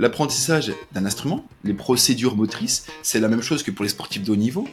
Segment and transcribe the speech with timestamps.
[0.00, 4.32] l'apprentissage d'un instrument, les procédures motrices, c'est la même chose que pour les sportifs de
[4.32, 4.66] haut niveau.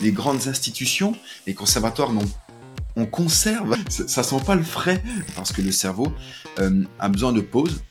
[0.00, 2.22] Les grandes institutions, les conservatoires non
[2.96, 5.02] on conserve, ça sent pas le frais,
[5.34, 6.12] parce que le cerveau
[6.60, 7.82] euh, a besoin de pauses.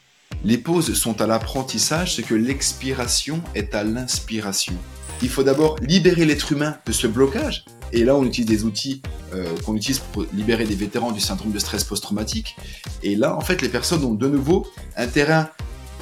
[0.46, 4.74] Les pauses sont à l'apprentissage, ce que l'expiration est à l'inspiration.
[5.22, 7.66] Il faut d'abord libérer l'être humain de ce blocage.
[7.92, 9.02] Et là, on utilise des outils
[9.34, 12.56] euh, qu'on utilise pour libérer des vétérans du syndrome de stress post-traumatique.
[13.04, 14.66] Et là, en fait, les personnes ont de nouveau
[14.96, 15.50] un terrain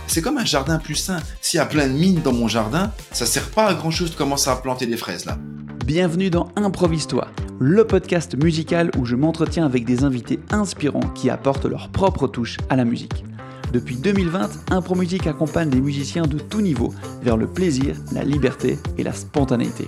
[0.08, 1.18] c'est comme un jardin plus sain.
[1.42, 4.12] S'il y a plein de mines dans mon jardin, ça sert pas à grand chose
[4.12, 5.38] de commencer à planter des fraises là.
[5.86, 7.28] Bienvenue dans Improvise-toi,
[7.60, 12.58] le podcast musical où je m'entretiens avec des invités inspirants qui apportent leur propre touche
[12.70, 13.26] à la musique.
[13.74, 16.94] Depuis 2020, Impromusique accompagne les musiciens de tout niveau
[17.24, 19.88] vers le plaisir, la liberté et la spontanéité.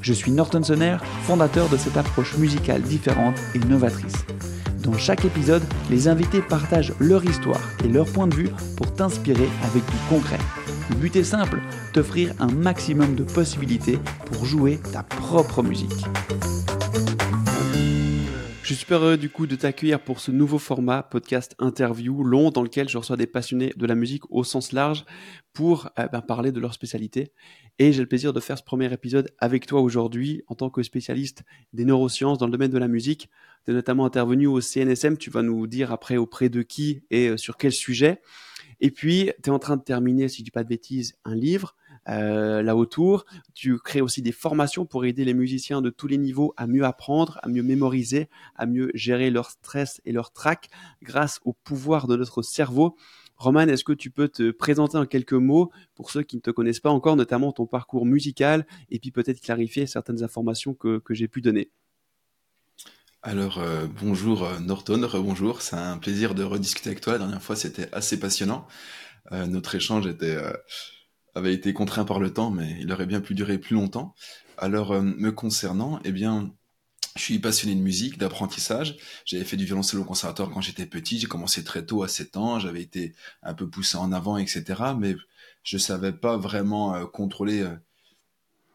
[0.00, 4.24] Je suis Norton Sonner, fondateur de cette approche musicale différente et novatrice.
[4.86, 9.48] Dans chaque épisode, les invités partagent leur histoire et leur point de vue pour t'inspirer
[9.64, 10.38] avec du concret.
[10.90, 11.60] Le but est simple,
[11.92, 16.04] t'offrir un maximum de possibilités pour jouer ta propre musique.
[18.62, 22.50] Je suis super heureux du coup de t'accueillir pour ce nouveau format podcast interview long
[22.50, 25.04] dans lequel je reçois des passionnés de la musique au sens large
[25.52, 27.32] pour euh, ben, parler de leur spécialité.
[27.78, 30.82] Et j'ai le plaisir de faire ce premier épisode avec toi aujourd'hui en tant que
[30.82, 33.30] spécialiste des neurosciences dans le domaine de la musique.
[33.66, 37.30] Tu es notamment intervenu au CNSM, tu vas nous dire après auprès de qui et
[37.30, 38.20] euh, sur quel sujet.
[38.80, 41.34] Et puis, tu es en train de terminer, si je dis pas de bêtises, un
[41.34, 41.74] livre
[42.08, 43.26] euh, là autour.
[43.54, 46.84] Tu crées aussi des formations pour aider les musiciens de tous les niveaux à mieux
[46.84, 50.68] apprendre, à mieux mémoriser, à mieux gérer leur stress et leur trac
[51.02, 52.96] grâce au pouvoir de notre cerveau.
[53.36, 56.52] Roman, est-ce que tu peux te présenter en quelques mots pour ceux qui ne te
[56.52, 61.14] connaissent pas encore, notamment ton parcours musical, et puis peut-être clarifier certaines informations que, que
[61.14, 61.70] j'ai pu donner?
[63.26, 67.14] Alors euh, bonjour euh, Norton, rebonjour, c'est un plaisir de rediscuter avec toi.
[67.14, 68.68] La dernière fois c'était assez passionnant.
[69.32, 70.38] Euh, notre échange était,
[71.34, 74.14] avait été contraint par le temps, mais il aurait bien pu durer plus longtemps.
[74.58, 76.54] Alors me concernant, eh bien,
[77.16, 78.96] je suis passionné de musique, d'apprentissage.
[79.24, 81.18] J'avais fait du violoncelle au conservatoire quand j'étais petit.
[81.18, 82.60] J'ai commencé très tôt, à 7 ans.
[82.60, 84.64] J'avais été un peu poussé en avant, etc.
[84.96, 85.16] Mais
[85.64, 87.66] je savais pas vraiment contrôler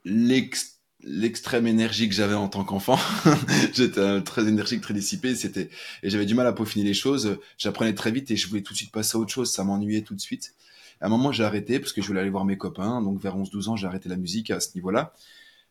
[0.04, 3.00] l'ex l'extrême énergie que j'avais en tant qu'enfant.
[3.74, 5.36] J'étais très énergique, très dissipé.
[5.36, 5.70] C'était
[6.04, 7.38] et j'avais du mal à peaufiner les choses.
[7.58, 9.52] J'apprenais très vite et je voulais tout de suite passer à autre chose.
[9.52, 10.54] Ça m'ennuyait tout de suite.
[11.00, 13.02] À un moment, j'ai arrêté parce que je voulais aller voir mes copains.
[13.02, 15.14] Donc vers 11-12 ans, j'ai arrêté la musique à ce niveau-là.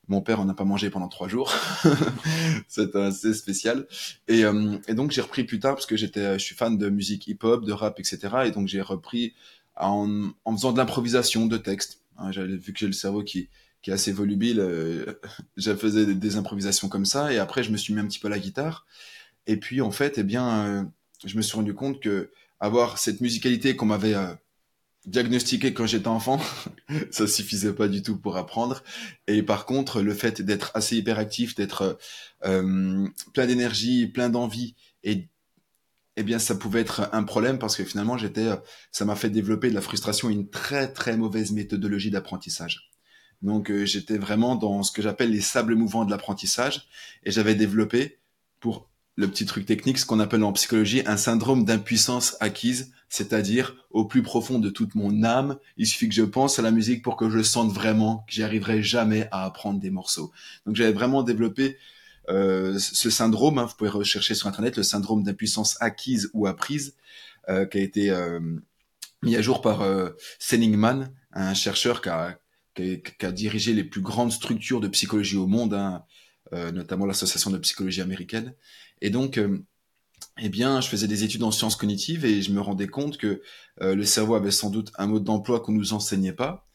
[0.08, 1.52] Mon père, on n'a pas mangé pendant trois jours.
[2.68, 3.86] C'était assez spécial.
[4.26, 6.88] Et, euh, et donc j'ai repris plus tard parce que j'étais, je suis fan de
[6.88, 8.18] musique hip-hop, de rap, etc.
[8.46, 9.34] Et donc j'ai repris
[9.76, 12.00] en, faisant de l'improvisation de textes.
[12.18, 13.48] Hein, vu que j'ai le cerveau qui
[13.82, 14.60] qui est assez volubile.
[14.60, 15.20] Euh,
[15.56, 18.28] je faisais des, improvisations comme ça, et après je me suis mis un petit peu
[18.28, 18.86] à la guitare.
[19.46, 20.84] Et puis en fait, eh bien, euh,
[21.24, 22.30] je me suis rendu compte que
[22.60, 24.34] avoir cette musicalité qu'on m'avait euh,
[25.06, 26.40] diagnostiquée quand j'étais enfant,
[27.10, 28.82] ça suffisait pas du tout pour apprendre.
[29.26, 31.98] Et par contre, le fait d'être assez hyperactif, d'être
[32.40, 34.74] plein d'énergie, plein d'envie,
[35.04, 35.28] et
[36.16, 38.48] eh bien, ça pouvait être un problème parce que finalement, j'étais,
[38.92, 42.89] ça m'a fait développer de la frustration et une très très mauvaise méthodologie d'apprentissage.
[43.42, 46.88] Donc euh, j'étais vraiment dans ce que j'appelle les sables mouvants de l'apprentissage
[47.24, 48.18] et j'avais développé
[48.60, 53.76] pour le petit truc technique, ce qu'on appelle en psychologie un syndrome d'impuissance acquise, c'est-à-dire
[53.90, 57.02] au plus profond de toute mon âme, il suffit que je pense à la musique
[57.02, 60.32] pour que je sente vraiment que j'y arriverai jamais à apprendre des morceaux.
[60.64, 61.76] Donc j'avais vraiment développé
[62.28, 66.94] euh, ce syndrome, hein, vous pouvez rechercher sur internet le syndrome d'impuissance acquise ou apprise,
[67.48, 68.38] euh, qui a été euh,
[69.22, 72.38] mis à jour par euh, Seligman, un chercheur qui a,
[72.74, 76.04] qui a, dirigé les plus grandes structures de psychologie au monde, hein,
[76.52, 78.54] euh, notamment l'association de psychologie américaine.
[79.00, 79.58] Et donc, euh,
[80.38, 83.42] eh bien, je faisais des études en sciences cognitives et je me rendais compte que
[83.82, 86.66] euh, le cerveau avait sans doute un mode d'emploi qu'on nous enseignait pas,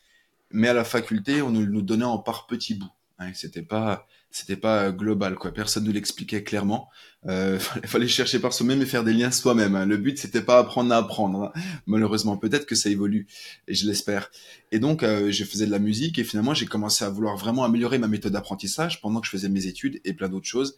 [0.51, 2.91] mais à la faculté, on nous, nous donnait en par petits bouts.
[3.19, 6.89] Hein, c'était pas c'était pas global quoi personne ne l'expliquait clairement
[7.27, 9.85] euh, fallait, chercher par soi-même et faire des liens soi-même hein.
[9.85, 11.61] le but c'était pas apprendre à apprendre hein.
[11.85, 13.27] malheureusement peut-être que ça évolue
[13.69, 14.29] et je l'espère
[14.73, 17.63] et donc euh, je faisais de la musique et finalement j'ai commencé à vouloir vraiment
[17.63, 20.75] améliorer ma méthode d'apprentissage pendant que je faisais mes études et plein d'autres choses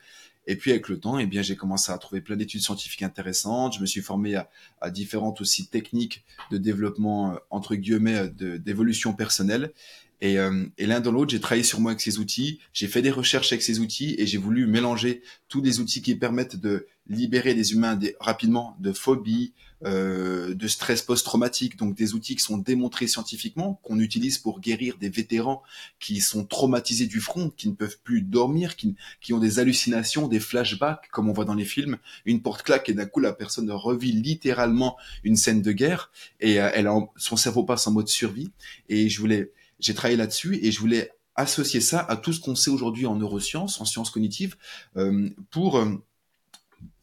[0.49, 3.75] et puis avec le temps, eh bien, j'ai commencé à trouver plein d'études scientifiques intéressantes.
[3.75, 4.49] Je me suis formé à,
[4.79, 9.73] à différentes aussi techniques de développement euh, entre guillemets d'évolution personnelle.
[10.21, 13.01] Et, euh, et l'un dans l'autre, j'ai travaillé sur moi avec ces outils, j'ai fait
[13.01, 16.87] des recherches avec ces outils et j'ai voulu mélanger tous les outils qui permettent de
[17.09, 19.53] libérer les humains rapidement de phobie,
[19.85, 24.97] euh, de stress post-traumatique, donc des outils qui sont démontrés scientifiquement, qu'on utilise pour guérir
[24.97, 25.61] des vétérans
[25.99, 30.27] qui sont traumatisés du front, qui ne peuvent plus dormir, qui, qui ont des hallucinations,
[30.27, 33.33] des flashbacks, comme on voit dans les films, une porte claque et d'un coup la
[33.33, 38.07] personne revit littéralement une scène de guerre et euh, elle son cerveau passe en mode
[38.07, 38.49] survie.
[38.89, 42.55] Et je voulais, j'ai travaillé là-dessus et je voulais associer ça à tout ce qu'on
[42.55, 44.55] sait aujourd'hui en neurosciences, en sciences cognitives,
[44.97, 45.79] euh, pour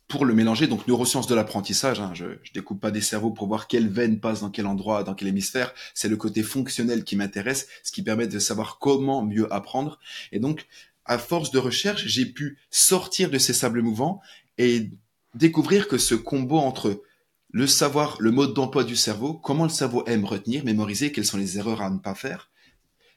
[0.07, 3.49] pour le mélanger, donc neurosciences de l'apprentissage, hein, je, je découpe pas des cerveaux pour
[3.49, 7.17] voir quelle veine passe dans quel endroit, dans quel hémisphère, c'est le côté fonctionnel qui
[7.17, 9.99] m'intéresse, ce qui permet de savoir comment mieux apprendre.
[10.31, 10.67] Et donc,
[11.05, 14.21] à force de recherche, j'ai pu sortir de ces sables mouvants
[14.59, 14.91] et
[15.35, 17.03] découvrir que ce combo entre
[17.51, 21.39] le savoir, le mode d'emploi du cerveau, comment le cerveau aime retenir, mémoriser, quelles sont
[21.39, 22.51] les erreurs à ne pas faire,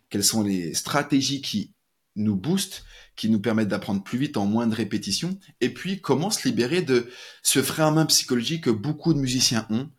[0.10, 1.74] quelles sont les stratégies qui
[2.16, 2.84] nous boostent,
[3.16, 6.82] qui nous permettent d'apprendre plus vite en moins de répétitions, et puis comment se libérer
[6.82, 7.10] de
[7.44, 9.90] ce frein à main psychologique que beaucoup de musiciens ont,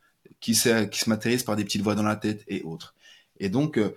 [0.41, 2.95] qui, se, qui se matérialisent par des petites voix dans la tête et autres.
[3.41, 3.95] Et donc, euh,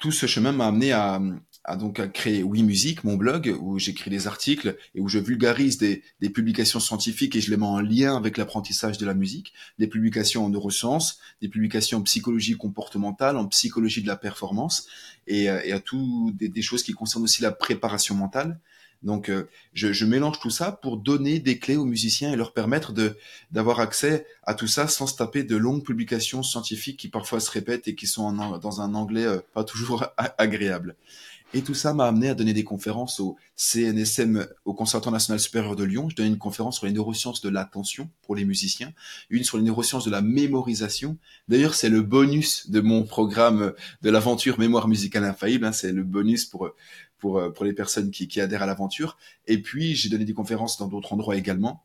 [0.00, 1.20] tout ce chemin m'a amené à,
[1.64, 5.18] à donc à créer Oui Musique, mon blog, où j'écris des articles et où je
[5.18, 9.14] vulgarise des, des, publications scientifiques et je les mets en lien avec l'apprentissage de la
[9.14, 14.86] musique, des publications en neurosciences, des publications en psychologie comportementale, en psychologie de la performance
[15.26, 18.58] et, euh, et à tout des, des, choses qui concernent aussi la préparation mentale.
[19.02, 22.52] Donc, euh, je, je, mélange tout ça pour donner des clés aux musiciens et leur
[22.52, 23.16] permettre de
[23.50, 27.50] d'avoir accès à tout ça sans se taper de longues publications scientifiques qui parfois se
[27.50, 30.06] répètent et qui sont en, dans un anglais euh, pas toujours
[30.38, 30.94] agréable.
[31.54, 35.76] Et tout ça m'a amené à donner des conférences au CNSM, au Conservatoire national supérieur
[35.76, 36.08] de Lyon.
[36.08, 38.92] Je donnais une conférence sur les neurosciences de l'attention pour les musiciens,
[39.28, 41.18] une sur les neurosciences de la mémorisation.
[41.48, 45.66] D'ailleurs, c'est le bonus de mon programme de l'aventure mémoire musicale infaillible.
[45.66, 45.72] Hein.
[45.72, 46.70] c'est le bonus pour
[47.18, 49.18] pour pour les personnes qui, qui adhèrent à l'aventure.
[49.46, 51.84] Et puis, j'ai donné des conférences dans d'autres endroits également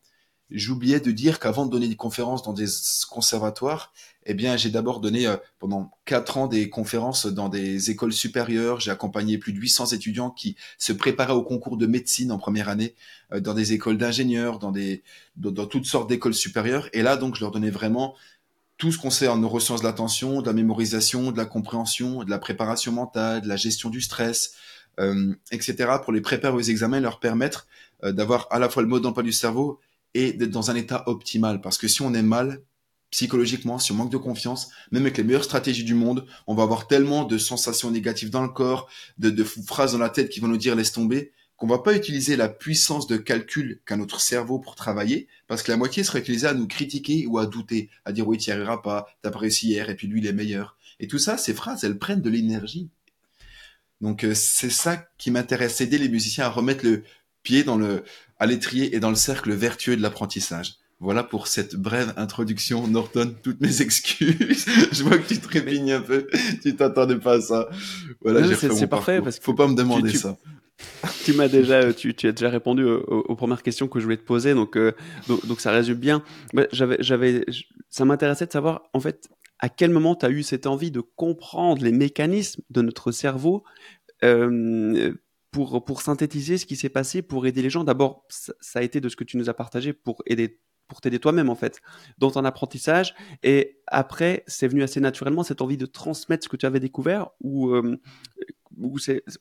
[0.52, 2.68] j'oubliais de dire qu'avant de donner des conférences dans des
[3.10, 3.92] conservatoires,
[4.30, 8.80] eh bien, j'ai d'abord donné euh, pendant quatre ans des conférences dans des écoles supérieures.
[8.82, 12.68] J'ai accompagné plus de 800 étudiants qui se préparaient au concours de médecine en première
[12.68, 12.94] année,
[13.32, 15.02] euh, dans des écoles d'ingénieurs, dans des,
[15.38, 16.90] dans, toutes sortes d'écoles supérieures.
[16.92, 18.16] Et là, donc, je leur donnais vraiment
[18.78, 22.30] tout ce qu'on sait en neurosciences de l'attention, de la mémorisation, de la compréhension, de
[22.30, 24.54] la préparation mentale, de la gestion du stress,
[25.00, 27.68] euh, etc., pour les préparer aux examens leur permettre
[28.04, 29.80] d'avoir à la fois le mode d'emploi du cerveau
[30.18, 31.62] et d'être dans un état optimal.
[31.62, 32.64] Parce que si on est mal,
[33.12, 36.64] psychologiquement, si on manque de confiance, même avec les meilleures stratégies du monde, on va
[36.64, 40.48] avoir tellement de sensations négatives dans le corps, de, phrases dans la tête qui vont
[40.48, 44.58] nous dire laisse tomber, qu'on va pas utiliser la puissance de calcul qu'a notre cerveau
[44.58, 48.12] pour travailler, parce que la moitié sera utilisée à nous critiquer ou à douter, à
[48.12, 50.34] dire oui, tu n'y arriveras pas, t'as pas réussi hier, et puis lui, il est
[50.34, 50.78] meilleur.
[51.00, 52.90] Et tout ça, ces phrases, elles prennent de l'énergie.
[54.02, 57.04] Donc euh, c'est ça qui m'intéresse, aider les musiciens à remettre le
[57.42, 58.04] pied dans le,
[58.39, 60.75] à l'étrier et dans le cercle vertueux de l'apprentissage.
[61.00, 63.36] Voilà pour cette brève introduction, Norton.
[63.44, 64.66] Toutes mes excuses.
[64.92, 66.28] je vois que tu te répignes un peu.
[66.63, 67.69] Tu t'attendais pas à ça.
[68.22, 70.38] Voilà, c'est parfait parce qu'il faut pas me demander ça.
[71.25, 74.25] tu m'as déjà, tu, tu, as déjà répondu aux, premières questions que je voulais te
[74.25, 74.92] poser, donc euh,
[75.28, 76.24] donc, ça résume bien.
[76.72, 77.45] J'avais, j'avais,
[77.89, 79.28] ça m'intéressait de savoir en fait
[79.60, 83.63] à quel moment tu as eu cette envie de comprendre les mécanismes de notre cerveau
[84.24, 85.13] euh,
[85.52, 89.02] pour, pour synthétiser ce qui s'est passé, pour aider les gens, d'abord, ça a été
[89.02, 91.82] de ce que tu nous as partagé pour aider pour t'aider toi-même en fait
[92.18, 93.14] dans ton apprentissage
[93.44, 97.28] et après c'est venu assez naturellement cette envie de transmettre ce que tu avais découvert
[97.42, 98.00] ou euh,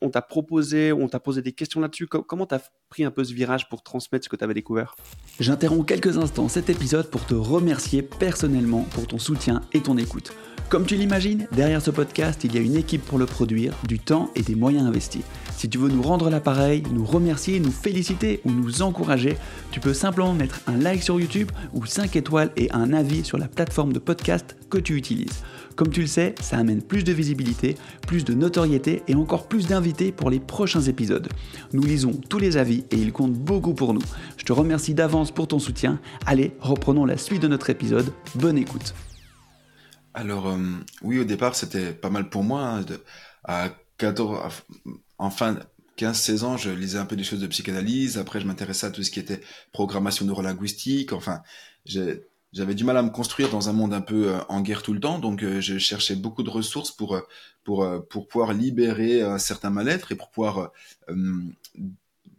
[0.01, 2.07] on t'a proposé, on t'a posé des questions là-dessus.
[2.07, 4.97] Comment t'as pris un peu ce virage pour transmettre ce que tu avais découvert?
[5.41, 10.33] J'interromps quelques instants cet épisode pour te remercier personnellement pour ton soutien et ton écoute.
[10.69, 14.01] Comme tu l'imagines, derrière ce podcast, il y a une équipe pour le produire, du
[14.01, 15.23] temps et des moyens investis.
[15.57, 19.37] Si tu veux nous rendre l'appareil, nous remercier, nous féliciter ou nous encourager,
[19.71, 23.39] tu peux simplement mettre un like sur YouTube ou 5 étoiles et un avis sur
[23.39, 25.45] la plateforme de podcast que tu utilises.
[25.77, 29.69] Comme tu le sais, ça amène plus de visibilité, plus de notoriété et encore plus
[29.69, 31.29] d'invités pour les prochains épisodes.
[31.75, 34.03] Nous lisons tous les avis et ils comptent beaucoup pour nous.
[34.37, 36.01] Je te remercie d'avance pour ton soutien.
[36.27, 38.13] Allez, reprenons la suite de notre épisode.
[38.35, 38.95] Bonne écoute.
[40.17, 40.57] Alors, euh,
[41.03, 42.63] oui, au départ, c'était pas mal pour moi.
[42.63, 42.85] Hein,
[43.45, 43.69] à
[43.99, 44.65] 14,
[45.19, 45.59] enfin,
[45.97, 48.17] 15-16 ans, je lisais un peu des choses de psychanalyse.
[48.19, 49.43] Après, je m'intéressais à tout ce qui était
[49.73, 51.13] programmation neurolinguistique.
[51.13, 51.43] Enfin,
[51.85, 54.95] j'avais du mal à me construire dans un monde un peu euh, en guerre tout
[54.95, 57.21] le temps, donc euh, je cherchais beaucoup de ressources pour euh,
[57.65, 60.73] pour pour pouvoir libérer un certain mal-être et pour pouvoir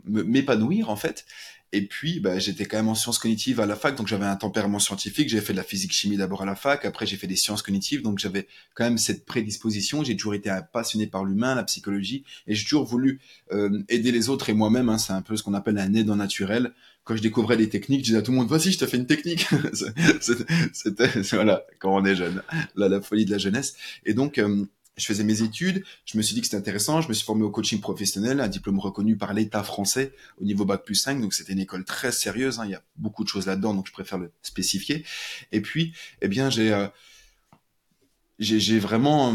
[0.05, 1.25] m'épanouir en fait.
[1.73, 4.37] Et puis, bah, j'étais quand même en sciences cognitives à la fac, donc j'avais un
[4.37, 5.27] tempérament scientifique.
[5.27, 8.01] J'ai fait de la physique-chimie d'abord à la fac, après j'ai fait des sciences cognitives,
[8.01, 10.03] donc j'avais quand même cette prédisposition.
[10.03, 13.19] J'ai toujours été passionné par l'humain, la psychologie, et j'ai toujours voulu
[13.51, 14.87] euh, aider les autres et moi-même.
[14.87, 16.71] Hein, c'est un peu ce qu'on appelle un aidant naturel.
[17.03, 18.97] Quand je découvrais des techniques, je disais à tout le monde "Vas-y, je te fais
[18.97, 19.47] une technique."
[20.73, 22.41] C'était voilà quand on est jeune,
[22.75, 23.75] là la folie de la jeunesse.
[24.05, 24.65] Et donc euh,
[24.97, 27.43] je faisais mes études, je me suis dit que c'était intéressant, je me suis formé
[27.43, 31.33] au coaching professionnel, un diplôme reconnu par l'État français au niveau bac plus 5, donc
[31.33, 33.93] c'était une école très sérieuse, hein, il y a beaucoup de choses là-dedans, donc je
[33.93, 35.05] préfère le spécifier.
[35.51, 36.87] Et puis, eh bien, j'ai euh,
[38.39, 39.33] j'ai vraiment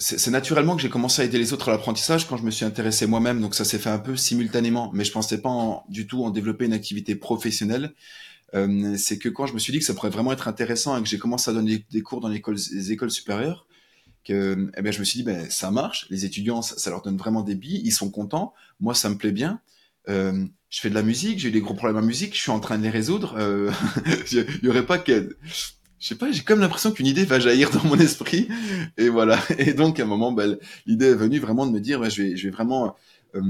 [0.00, 2.64] c'est naturellement que j'ai commencé à aider les autres à l'apprentissage quand je me suis
[2.64, 6.22] intéressé moi-même, donc ça s'est fait un peu simultanément, mais je pensais pas du tout
[6.22, 7.94] en développer une activité professionnelle.
[8.54, 11.02] Euh, c'est que quand je me suis dit que ça pourrait vraiment être intéressant et
[11.02, 13.66] que j'ai commencé à donner des cours dans les écoles supérieures,
[14.24, 17.16] que eh bien, je me suis dit, ben, ça marche, les étudiants, ça, leur donne
[17.16, 19.60] vraiment des billes, ils sont contents, moi, ça me plaît bien.
[20.08, 22.50] Euh, je fais de la musique, j'ai eu des gros problèmes en musique, je suis
[22.50, 23.34] en train de les résoudre.
[23.38, 23.70] Euh,
[24.32, 25.36] il y aurait pas que...
[26.00, 28.48] Je sais pas, j'ai comme l'impression qu'une idée va jaillir dans mon esprit.
[28.98, 29.40] Et voilà.
[29.58, 30.56] Et donc, à un moment, ben,
[30.86, 32.94] l'idée est venue vraiment de me dire, ben, je, vais, je vais vraiment
[33.34, 33.42] euh,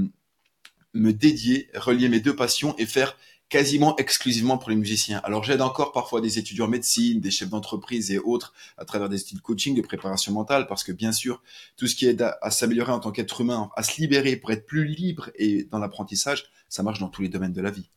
[0.93, 3.15] me dédier, relier mes deux passions et faire
[3.49, 5.19] quasiment exclusivement pour les musiciens.
[5.23, 9.09] Alors j'aide encore parfois des étudiants en médecine, des chefs d'entreprise et autres à travers
[9.09, 11.41] des styles coaching, de préparation mentale, parce que bien sûr,
[11.75, 14.65] tout ce qui aide à, s'améliorer en tant qu'être humain, à se libérer pour être
[14.65, 17.89] plus libre et dans l'apprentissage, ça marche dans tous les domaines de la vie.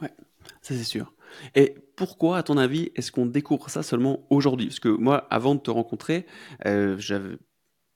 [0.00, 0.12] Ouais,
[0.60, 1.12] ça c'est sûr.
[1.54, 4.66] Et pourquoi, à ton avis, est-ce qu'on découvre ça seulement aujourd'hui?
[4.66, 6.26] Parce que moi, avant de te rencontrer,
[6.66, 7.36] euh, j'avais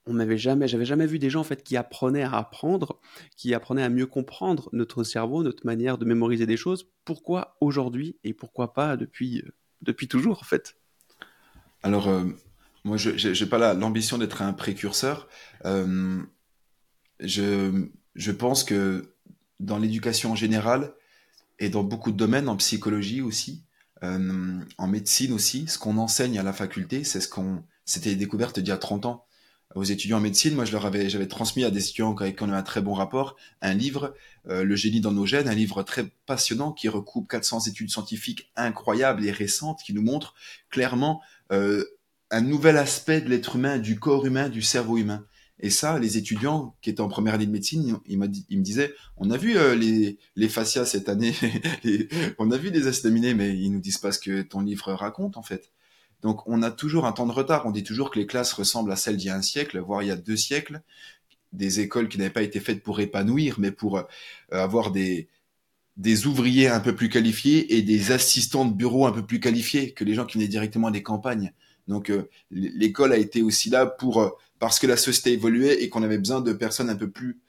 [0.07, 2.99] on n'avait jamais, j'avais jamais vu des gens en fait qui apprenaient à apprendre,
[3.35, 6.89] qui apprenaient à mieux comprendre notre cerveau, notre manière de mémoriser des choses.
[7.05, 10.75] Pourquoi aujourd'hui et pourquoi pas depuis euh, depuis toujours en fait?
[11.83, 12.23] Alors euh,
[12.83, 15.27] moi je n'ai pas l'ambition d'être un précurseur.
[15.65, 16.21] Euh,
[17.19, 19.13] je je pense que
[19.59, 20.93] dans l'éducation en général
[21.59, 23.63] et dans beaucoup de domaines, en psychologie aussi,
[24.01, 28.69] en médecine aussi, ce qu'on enseigne à la faculté, c'est ce qu'on c'était découverte d'il
[28.69, 29.26] y a 30 ans
[29.77, 32.43] aux étudiants en médecine, moi je leur avais, j'avais transmis à des étudiants avec qui
[32.43, 34.15] on avait un très bon rapport, un livre,
[34.49, 38.51] euh, Le génie dans nos gènes, un livre très passionnant qui recoupe 400 études scientifiques
[38.55, 40.33] incroyables et récentes qui nous montrent
[40.69, 41.83] clairement euh,
[42.31, 45.25] un nouvel aspect de l'être humain, du corps humain, du cerveau humain.
[45.59, 49.31] Et ça, les étudiants qui étaient en première année de médecine, ils, me disaient, on
[49.31, 51.33] a vu euh, les, fascias cette année,
[52.39, 55.37] on a vu les acides mais ils nous disent pas ce que ton livre raconte
[55.37, 55.71] en fait.
[56.21, 57.65] Donc on a toujours un temps de retard.
[57.65, 60.03] On dit toujours que les classes ressemblent à celles d'il y a un siècle, voire
[60.03, 60.81] il y a deux siècles.
[61.53, 64.03] Des écoles qui n'avaient pas été faites pour épanouir, mais pour euh,
[64.51, 65.29] avoir des,
[65.95, 69.91] des ouvriers un peu plus qualifiés et des assistants de bureau un peu plus qualifiés
[69.91, 71.53] que les gens qui venaient directement des campagnes.
[71.87, 75.89] Donc euh, l'école a été aussi là pour euh, parce que la société évoluait et
[75.89, 77.39] qu'on avait besoin de personnes un peu plus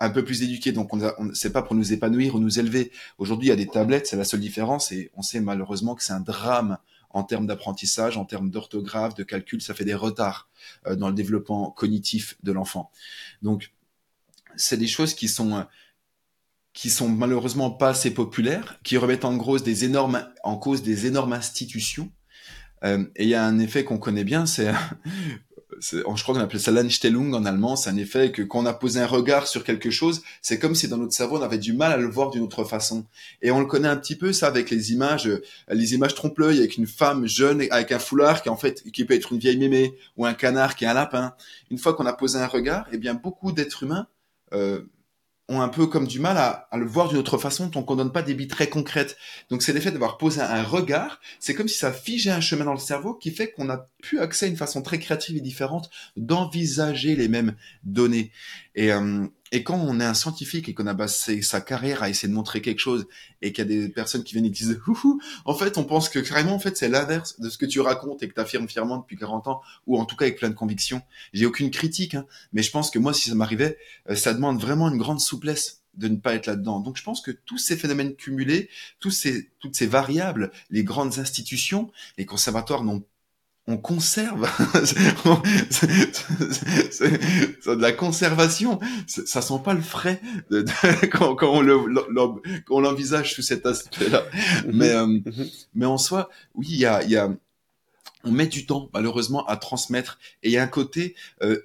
[0.00, 0.72] un peu plus éduquées.
[0.72, 2.90] Donc on, on c'est pas pour nous épanouir ou nous élever.
[3.18, 6.02] Aujourd'hui, il y a des tablettes, c'est la seule différence et on sait malheureusement que
[6.02, 6.78] c'est un drame
[7.14, 10.50] en termes d'apprentissage, en termes d'orthographe, de calcul, ça fait des retards
[10.86, 12.90] euh, dans le développement cognitif de l'enfant.
[13.40, 13.72] Donc,
[14.56, 15.62] c'est des choses qui sont euh,
[16.72, 21.06] qui sont malheureusement pas assez populaires, qui remettent en cause des énormes en cause des
[21.06, 22.10] énormes institutions.
[22.82, 24.72] Euh, et il y a un effet qu'on connaît bien, c'est
[25.80, 28.74] je crois qu'on appelait ça l'Anstellung en allemand, c'est un effet que quand on a
[28.74, 31.72] posé un regard sur quelque chose, c'est comme si dans notre cerveau on avait du
[31.72, 33.04] mal à le voir d'une autre façon.
[33.42, 36.58] Et on le connaît un petit peu ça avec les images, euh, les images trompe-l'œil
[36.58, 39.58] avec une femme jeune avec un foulard qui en fait qui peut être une vieille
[39.58, 41.34] mémé ou un canard qui est un lapin.
[41.70, 44.06] Une fois qu'on a posé un regard, eh bien beaucoup d'êtres humains
[44.52, 44.82] euh,
[45.48, 48.12] ont un peu comme du mal à, le voir d'une autre façon tant qu'on donne
[48.12, 49.16] pas des billes très concrètes.
[49.50, 52.72] Donc c'est l'effet d'avoir posé un regard, c'est comme si ça figeait un chemin dans
[52.72, 55.90] le cerveau qui fait qu'on a pu accès à une façon très créative et différente
[56.16, 58.32] d'envisager les mêmes données.
[58.74, 62.10] Et, euh, et quand on est un scientifique et qu'on a passé sa carrière à
[62.10, 63.06] essayer de montrer quelque chose
[63.40, 64.80] et qu'il y a des personnes qui viennent et qui disent
[65.44, 68.22] en fait, on pense que carrément, en fait, c'est l'inverse de ce que tu racontes
[68.24, 70.54] et que tu affirmes fièrement depuis 40 ans, ou en tout cas avec plein de
[70.54, 71.02] conviction.
[71.32, 73.78] J'ai aucune critique, hein, mais je pense que moi, si ça m'arrivait,
[74.10, 76.80] euh, ça demande vraiment une grande souplesse de ne pas être là-dedans.
[76.80, 81.18] Donc je pense que tous ces phénomènes cumulés, tous ces, toutes ces variables, les grandes
[81.20, 83.04] institutions, les conservatoires n'ont
[83.66, 84.46] on conserve,
[86.90, 87.08] c'est
[87.66, 88.78] de la conservation.
[89.06, 90.20] Ça sent pas le frais
[91.12, 94.22] quand, on l'envisage sous cet aspect-là.
[94.66, 94.72] Mhm.
[94.76, 95.48] mais euh, mhm.
[95.74, 97.30] mais en soi, oui, il y a, y a,
[98.24, 101.58] on met du temps malheureusement à transmettre et il y a un côté euh,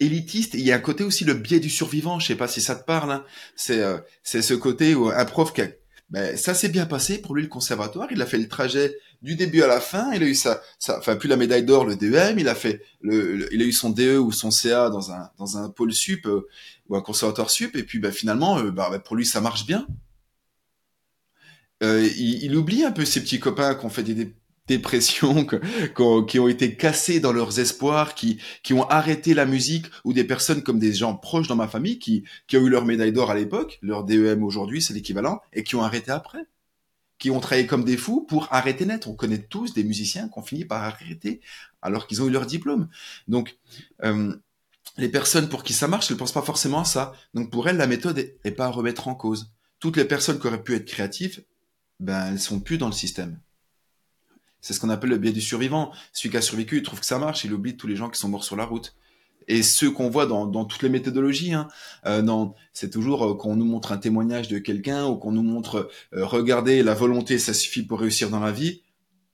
[0.00, 2.18] élitiste il y a un côté aussi le biais du survivant.
[2.18, 3.10] Je sais pas si ça te parle.
[3.12, 3.24] Hein.
[3.54, 5.62] C'est euh, c'est ce côté où un prof qui
[6.10, 8.08] ben, ça s'est bien passé pour lui le conservatoire.
[8.12, 10.12] Il a fait le trajet du début à la fin.
[10.12, 12.38] Il a eu sa, enfin plus la médaille d'or, le DEM.
[12.38, 15.58] Il a fait le, il a eu son DE ou son CA dans un dans
[15.58, 16.46] un pôle sup euh,
[16.88, 17.74] ou un conservatoire sup.
[17.76, 19.86] Et puis ben, finalement, euh, bah, ben, pour lui ça marche bien.
[21.82, 24.34] euh, il, il, oublie un peu ses petits copains qui ont fait des
[24.68, 25.46] dépressions,
[26.26, 30.24] qui ont été cassés dans leurs espoirs, qui, qui ont arrêté la musique, ou des
[30.24, 33.30] personnes comme des gens proches dans ma famille qui, qui ont eu leur médaille d'or
[33.30, 36.46] à l'époque, leur DEM aujourd'hui, c'est l'équivalent, et qui ont arrêté après
[37.18, 39.06] qui ont travaillé comme des fous pour arrêter net.
[39.06, 41.40] On connaît tous des musiciens qui ont fini par arrêter
[41.82, 42.88] alors qu'ils ont eu leur diplôme.
[43.28, 43.56] Donc,
[44.04, 44.34] euh,
[44.98, 47.12] les personnes pour qui ça marche, elles ne pensent pas forcément à ça.
[47.34, 49.50] Donc, pour elles, la méthode est, pas à remettre en cause.
[49.78, 51.44] Toutes les personnes qui auraient pu être créatives,
[52.00, 53.38] ben, elles sont plus dans le système.
[54.60, 55.92] C'est ce qu'on appelle le biais du survivant.
[56.12, 58.18] Celui qui a survécu, il trouve que ça marche, il oublie tous les gens qui
[58.18, 58.94] sont morts sur la route
[59.48, 61.54] et ceux qu'on voit dans, dans, toutes les méthodologies.
[61.54, 61.68] Hein.
[62.06, 65.88] Euh, c'est toujours euh, qu'on nous montre un témoignage de quelqu'un ou qu'on nous montre
[66.14, 68.82] euh, regardez la volonté, ça suffit pour réussir dans la vie.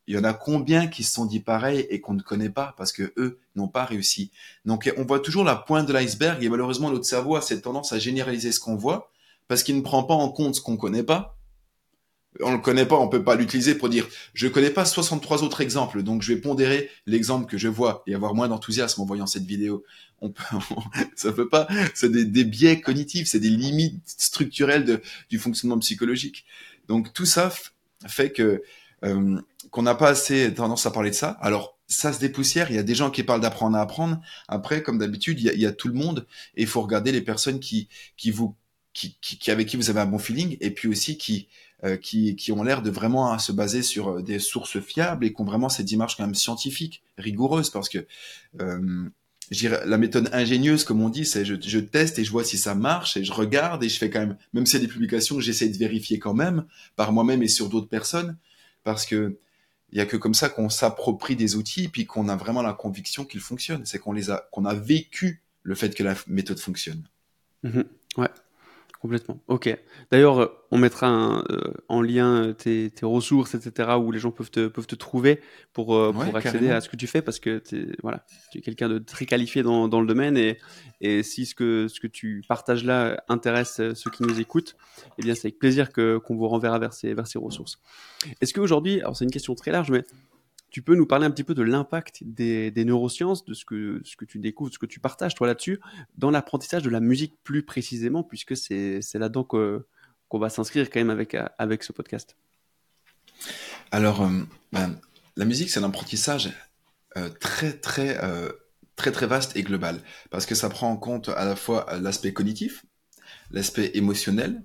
[0.08, 2.74] Il y en a combien qui se sont dit pareil et qu'on ne connaît pas
[2.76, 4.32] parce que eux n'ont pas réussi.
[4.64, 7.92] Donc on voit toujours la pointe de l'iceberg et malheureusement notre cerveau a cette tendance
[7.92, 9.10] à généraliser ce qu'on voit
[9.46, 11.36] parce qu'il ne prend pas en compte ce qu'on connaît pas
[12.40, 15.60] on le connaît pas, on peut pas l'utiliser pour dire je connais pas 63 autres
[15.60, 19.26] exemples, donc je vais pondérer l'exemple que je vois et avoir moins d'enthousiasme en voyant
[19.26, 19.84] cette vidéo.
[20.20, 20.42] On peut,
[21.16, 26.44] ça peut pas, c'est des, biais cognitifs, c'est des limites structurelles de, du fonctionnement psychologique.
[26.88, 27.52] Donc tout ça
[28.06, 28.62] fait que
[29.04, 31.30] euh, qu'on n'a pas assez tendance à parler de ça.
[31.40, 34.20] Alors ça se dépoussière, il y a des gens qui parlent d'apprendre à apprendre.
[34.48, 37.60] Après, comme d'habitude, il, y a, tout le monde et il faut regarder les personnes
[37.60, 38.56] qui qui vous
[38.94, 41.48] qui, qui, avec qui vous avez un bon feeling et puis aussi qui
[41.84, 45.32] euh, qui, qui ont l'air de vraiment se baser sur euh, des sources fiables et
[45.32, 48.06] qui ont vraiment cette démarche quand même scientifique, rigoureuse, parce que
[48.60, 49.08] euh,
[49.60, 52.74] la méthode ingénieuse, comme on dit, c'est je, je, teste et je vois si ça
[52.74, 55.68] marche et je regarde et je fais quand même, même si c'est des publications, j'essaie
[55.68, 56.64] de vérifier quand même
[56.96, 58.36] par moi-même et sur d'autres personnes,
[58.84, 59.38] parce que
[59.92, 62.72] il y a que comme ça qu'on s'approprie des outils puis qu'on a vraiment la
[62.72, 63.84] conviction qu'ils fonctionnent.
[63.84, 67.02] C'est qu'on les a, qu'on a vécu le fait que la méthode fonctionne.
[67.62, 67.82] Mmh
[68.16, 68.28] ouais.
[69.02, 69.42] Complètement.
[69.48, 69.76] Ok.
[70.12, 74.52] D'ailleurs, euh, on mettra euh, en lien euh, tes, ressources, etc., où les gens peuvent
[74.52, 75.40] te, peuvent te trouver
[75.72, 77.60] pour, pour accéder à ce que tu fais, parce que
[78.00, 80.56] voilà, tu es quelqu'un de très qualifié dans, dans le domaine, et,
[81.00, 84.76] et si ce que, ce que tu partages là intéresse ceux qui nous écoutent,
[85.18, 87.80] eh bien, c'est avec plaisir que, qu'on vous renverra vers ces, vers ces ressources.
[88.40, 90.04] Est-ce qu'aujourd'hui, alors c'est une question très large, mais
[90.72, 94.16] tu peux nous parler un petit peu de l'impact des, neurosciences, de ce que, ce
[94.16, 95.78] que tu découvres, ce que tu partages toi là-dessus,
[96.16, 101.10] dans l'apprentissage de la musique plus précisément, puisque c'est là-dedans qu'on va s'inscrire quand même
[101.10, 102.36] avec, avec ce podcast.
[103.90, 104.30] Alors, euh,
[104.72, 104.98] ben,
[105.36, 106.50] la musique, c'est un apprentissage
[107.18, 108.50] euh, très, très, euh,
[108.96, 110.00] très, très vaste et global,
[110.30, 112.86] parce que ça prend en compte à la fois l'aspect cognitif,
[113.50, 114.62] l'aspect émotionnel,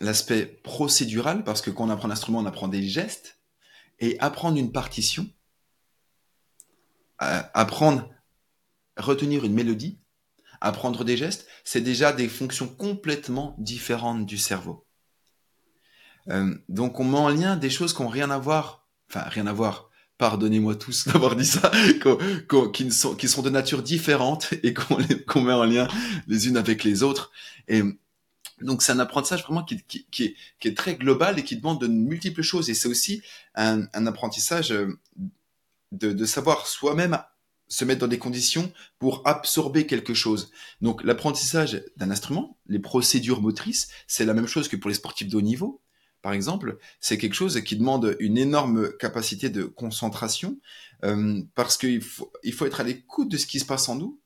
[0.00, 3.38] l'aspect procédural, parce que quand on apprend un instrument, on apprend des gestes,
[4.02, 5.26] et apprendre une partition,
[7.22, 8.10] euh, apprendre,
[8.98, 10.00] retenir une mélodie,
[10.60, 14.84] apprendre des gestes, c'est déjà des fonctions complètement différentes du cerveau.
[16.28, 19.46] Euh, donc on met en lien des choses qui n'ont rien à voir, enfin rien
[19.46, 19.88] à voir,
[20.18, 21.70] pardonnez-moi tous d'avoir dit ça,
[22.72, 25.86] qui, sont, de nature différente et qu'on met en lien
[26.26, 27.30] les unes avec les autres.
[28.62, 31.56] Donc c'est un apprentissage vraiment qui, qui, qui, est, qui, est, très global et qui
[31.56, 32.70] demande de multiples choses.
[32.70, 33.22] Et c'est aussi
[33.54, 34.98] un, un, apprentissage euh,
[35.92, 37.18] de, de savoir soi-même
[37.68, 40.50] se mettre dans des conditions pour absorber quelque chose.
[40.82, 45.28] Donc l'apprentissage d'un instrument, les procédures motrices, c'est la même chose que pour les sportifs
[45.28, 45.80] de haut niveau.
[46.20, 50.58] Par exemple, c'est quelque chose qui demande une énorme capacité de concentration
[51.02, 53.96] euh, parce qu'il faut, il faut être à l'écoute de ce qui se passe en
[53.96, 54.20] nous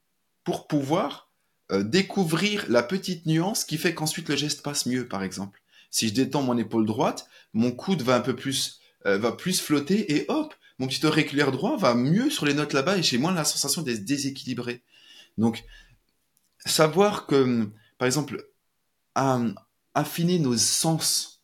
[0.44, 1.25] pour pouvoir
[1.72, 5.60] euh, découvrir la petite nuance qui fait qu'ensuite le geste passe mieux, par exemple.
[5.90, 9.60] Si je détends mon épaule droite, mon coude va un peu plus, euh, va plus
[9.60, 13.18] flotter et hop, mon petit auriculaire droit va mieux sur les notes là-bas et j'ai
[13.18, 14.82] moins la sensation d'être déséquilibré.
[15.38, 15.64] Donc,
[16.64, 18.46] savoir que, par exemple,
[19.94, 21.35] affiner nos sens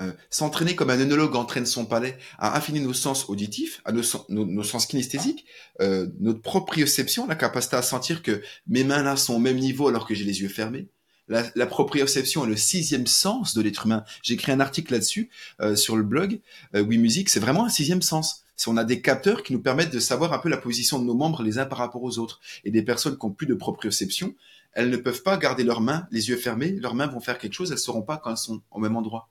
[0.00, 4.62] euh, s'entraîner comme un œnologue entraîne son palais à affiner nos sens auditifs, à nos,
[4.62, 5.46] sens kinesthésiques,
[5.80, 9.88] euh, notre proprioception, la capacité à sentir que mes mains là sont au même niveau
[9.88, 10.88] alors que j'ai les yeux fermés.
[11.28, 14.04] La, la proprioception est le sixième sens de l'être humain.
[14.22, 15.30] J'ai écrit un article là-dessus
[15.60, 16.40] euh, sur le blog
[16.74, 17.30] euh, Oui Musique.
[17.30, 18.44] C'est vraiment un sixième sens.
[18.66, 21.14] On a des capteurs qui nous permettent de savoir un peu la position de nos
[21.14, 22.40] membres les uns par rapport aux autres.
[22.64, 24.34] Et des personnes qui ont plus de proprioception,
[24.72, 26.72] elles ne peuvent pas garder leurs mains les yeux fermés.
[26.72, 28.96] Leurs mains vont faire quelque chose, elles ne sauront pas quand elles sont au même
[28.96, 29.28] endroit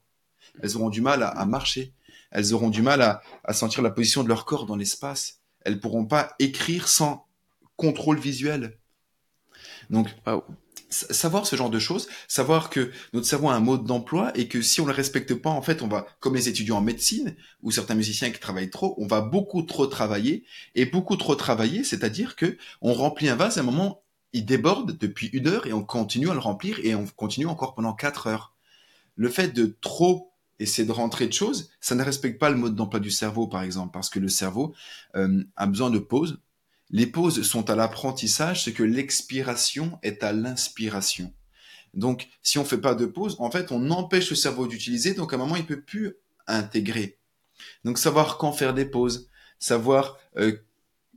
[0.62, 1.94] elles auront du mal à, marcher,
[2.32, 6.06] elles auront du mal à, sentir la position de leur corps dans l'espace, elles pourront
[6.06, 7.28] pas écrire sans
[7.76, 8.78] contrôle visuel.
[9.90, 10.10] Donc,
[10.90, 14.62] savoir ce genre de choses, savoir que notre cerveau a un mode d'emploi et que
[14.62, 17.72] si on le respecte pas, en fait, on va, comme les étudiants en médecine ou
[17.72, 22.36] certains musiciens qui travaillent trop, on va beaucoup trop travailler et beaucoup trop travailler, c'est-à-dire
[22.36, 25.84] que on remplit un vase à un moment, il déborde depuis une heure et on
[25.84, 28.54] continue à le remplir et on continue encore pendant quatre heures.
[29.16, 30.33] le fait de trop
[30.64, 33.62] essayer de rentrer de choses, ça ne respecte pas le mode d'emploi du cerveau, par
[33.62, 34.74] exemple, parce que le cerveau
[35.16, 36.40] euh, a besoin de pauses.
[36.90, 41.34] Les pauses sont à l'apprentissage, ce que l'expiration est à l'inspiration.
[41.94, 45.34] Donc, si on fait pas de pause, en fait, on empêche le cerveau d'utiliser, donc
[45.34, 46.16] à un moment, il peut plus
[46.48, 47.20] intégrer.
[47.84, 50.58] Donc, savoir quand faire des pauses, savoir euh,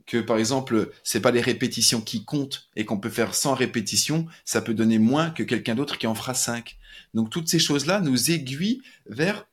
[0.07, 4.25] que par exemple, c'est pas les répétitions qui comptent et qu'on peut faire 100 répétitions,
[4.45, 6.77] ça peut donner moins que quelqu'un d'autre qui en fera 5.
[7.13, 9.45] Donc toutes ces choses-là nous aiguillent vers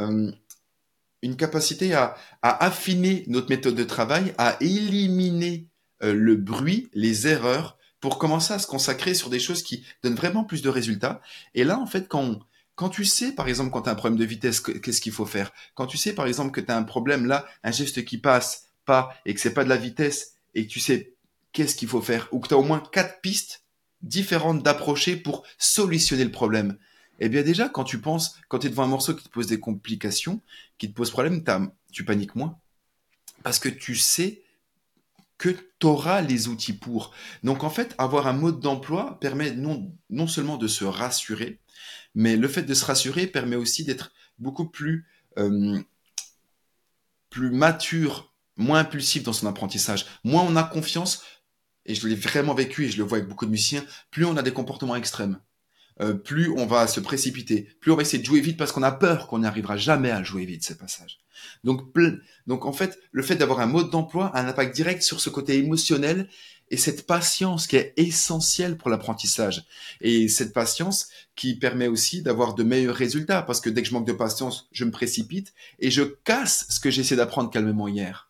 [0.00, 0.32] euh,
[1.22, 5.68] une capacité à, affiner notre méthode de travail, à éliminer
[6.02, 10.14] euh, le bruit, les erreurs, pour commencer à se consacrer sur des choses qui donnent
[10.14, 11.20] vraiment plus de résultats.
[11.54, 12.40] Et là, en fait, quand
[12.76, 15.26] quand tu sais, par exemple, quand tu as un problème de vitesse, qu'est-ce qu'il faut
[15.26, 15.50] faire?
[15.74, 18.67] Quand tu sais, par exemple, que tu as un problème là, un geste qui passe,
[18.88, 21.12] pas et que c'est pas de la vitesse et que tu sais
[21.52, 23.64] qu'est-ce qu'il faut faire ou que tu as au moins quatre pistes
[24.00, 26.78] différentes d'approcher pour solutionner le problème.
[27.20, 29.48] Eh bien déjà, quand tu penses, quand tu es devant un morceau qui te pose
[29.48, 30.40] des complications,
[30.78, 31.44] qui te pose problème,
[31.92, 32.58] tu paniques moins.
[33.42, 34.42] Parce que tu sais
[35.36, 37.12] que tu auras les outils pour.
[37.42, 41.60] Donc en fait, avoir un mode d'emploi permet non, non seulement de se rassurer,
[42.14, 45.06] mais le fait de se rassurer permet aussi d'être beaucoup plus,
[45.38, 45.78] euh,
[47.30, 48.27] plus mature
[48.58, 51.22] moins impulsif dans son apprentissage, moins on a confiance,
[51.86, 54.36] et je l'ai vraiment vécu et je le vois avec beaucoup de musiciens, plus on
[54.36, 55.40] a des comportements extrêmes.
[56.00, 58.84] Euh, plus on va se précipiter, plus on va essayer de jouer vite parce qu'on
[58.84, 61.18] a peur qu'on n'arrivera jamais à jouer vite ces passages.
[61.64, 61.92] Donc,
[62.46, 65.28] donc en fait, le fait d'avoir un mode d'emploi a un impact direct sur ce
[65.28, 66.28] côté émotionnel
[66.70, 69.64] et cette patience qui est essentielle pour l'apprentissage.
[70.00, 73.94] Et cette patience qui permet aussi d'avoir de meilleurs résultats parce que dès que je
[73.94, 77.88] manque de patience, je me précipite et je casse ce que j'ai essayé d'apprendre calmement
[77.88, 78.27] hier.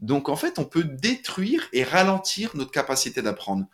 [0.00, 3.66] Donc en fait, on peut détruire et ralentir notre capacité d'apprendre,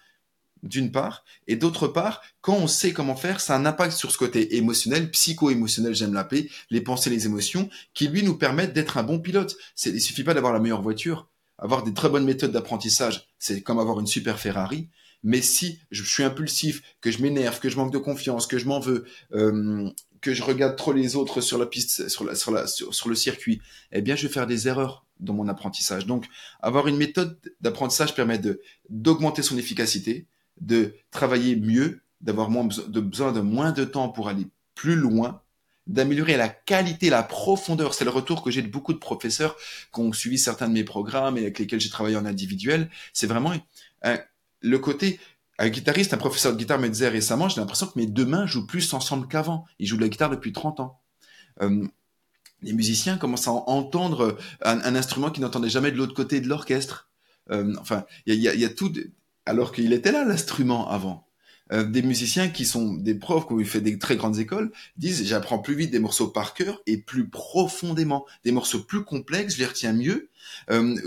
[0.62, 4.12] d'une part, et d'autre part, quand on sait comment faire, ça a un impact sur
[4.12, 8.96] ce côté émotionnel, psycho-émotionnel, j'aime l'appeler, les pensées, les émotions, qui lui nous permettent d'être
[8.96, 9.56] un bon pilote.
[9.84, 13.80] Il suffit pas d'avoir la meilleure voiture, avoir des très bonnes méthodes d'apprentissage, c'est comme
[13.80, 14.88] avoir une super Ferrari.
[15.24, 18.66] Mais si je suis impulsif, que je m'énerve, que je manque de confiance, que je
[18.66, 19.88] m'en veux, euh,
[20.20, 23.60] que je regarde trop les autres sur la piste, sur, la, sur, sur, le circuit,
[23.92, 26.06] eh bien, je vais faire des erreurs dans mon apprentissage.
[26.06, 26.26] Donc,
[26.60, 30.26] avoir une méthode d'apprentissage permet de d'augmenter son efficacité,
[30.60, 35.40] de travailler mieux, d'avoir moins de besoin de moins de temps pour aller plus loin,
[35.86, 37.94] d'améliorer la qualité, la profondeur.
[37.94, 39.56] C'est le retour que j'ai de beaucoup de professeurs
[39.92, 42.90] qui ont suivi certains de mes programmes et avec lesquels j'ai travaillé en individuel.
[43.12, 43.52] C'est vraiment
[44.60, 45.18] le côté
[45.58, 48.46] un guitariste, un professeur de guitare me disait récemment, j'ai l'impression que mes deux mains
[48.46, 49.64] jouent plus ensemble qu'avant.
[49.78, 51.00] Ils jouent de la guitare depuis 30 ans.
[51.60, 51.86] Euh,
[52.62, 57.08] les musiciens commencent à entendre un, instrument qu'ils n'entendaient jamais de l'autre côté de l'orchestre.
[57.50, 58.92] Euh, enfin, il y a, y a, tout,
[59.46, 61.26] alors qu'il était là l'instrument avant.
[61.72, 65.24] Euh, des musiciens qui sont des profs qui ont fait des très grandes écoles disent
[65.24, 69.60] j'apprends plus vite des morceaux par cœur et plus profondément des morceaux plus complexes je
[69.60, 70.28] les retiens mieux
[70.70, 70.98] euh,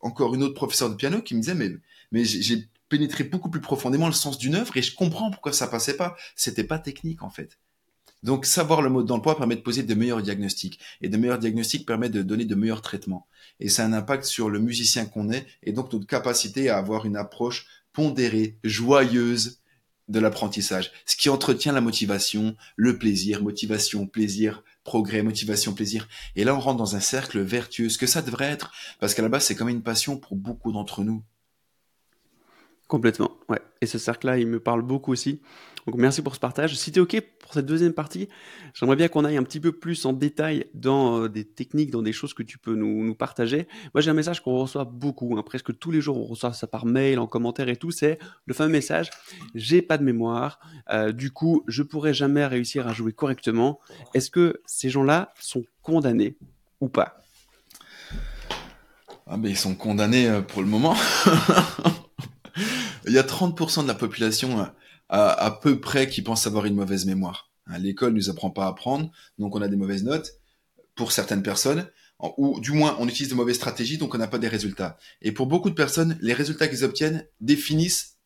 [0.00, 1.72] encore une autre professeure de piano qui me disait mais
[2.12, 5.66] mais j'ai pénétrer beaucoup plus profondément le sens d'une œuvre et je comprends pourquoi ça
[5.66, 6.16] passait pas.
[6.34, 7.58] C'était pas technique en fait.
[8.22, 11.86] Donc savoir le mode d'emploi permet de poser de meilleurs diagnostics et de meilleurs diagnostics
[11.86, 13.26] permet de donner de meilleurs traitements.
[13.60, 16.78] Et ça a un impact sur le musicien qu'on est et donc notre capacité à
[16.78, 19.60] avoir une approche pondérée, joyeuse
[20.08, 26.08] de l'apprentissage, ce qui entretient la motivation, le plaisir, motivation, plaisir, progrès, motivation, plaisir.
[26.34, 29.22] Et là, on rentre dans un cercle vertueux, ce que ça devrait être, parce qu'à
[29.22, 31.22] la base, c'est comme une passion pour beaucoup d'entre nous.
[32.86, 33.60] Complètement, ouais.
[33.82, 35.42] Et ce cercle-là, il me parle beaucoup aussi.
[35.88, 36.76] Donc merci pour ce partage.
[36.76, 38.28] Si tu es OK pour cette deuxième partie,
[38.74, 42.02] j'aimerais bien qu'on aille un petit peu plus en détail dans euh, des techniques, dans
[42.02, 43.66] des choses que tu peux nous, partager.
[43.94, 46.66] Moi, j'ai un message qu'on reçoit beaucoup, hein, presque tous les jours, on reçoit ça
[46.66, 49.08] par mail, en commentaire et tout, c'est le fameux message
[49.54, 53.80] «j'ai pas de mémoire, euh, du coup, je pourrais jamais réussir à jouer correctement».
[54.12, 56.36] Est-ce que ces gens-là sont condamnés
[56.82, 57.16] ou pas?
[59.26, 60.94] Ah ben, Ils sont condamnés euh, pour le moment
[63.06, 64.68] Il y a 30% de la population
[65.08, 67.50] à, peu près qui pense avoir une mauvaise mémoire.
[67.66, 70.34] Hein, l'école nous apprend pas à apprendre, donc on a des mauvaises notes
[70.94, 71.86] pour certaines personnes,
[72.36, 74.98] ou du moins on utilise de mauvaises stratégies, donc on n'a pas des résultats.
[75.22, 78.16] Et pour beaucoup de personnes, les résultats qu'ils obtiennent définissent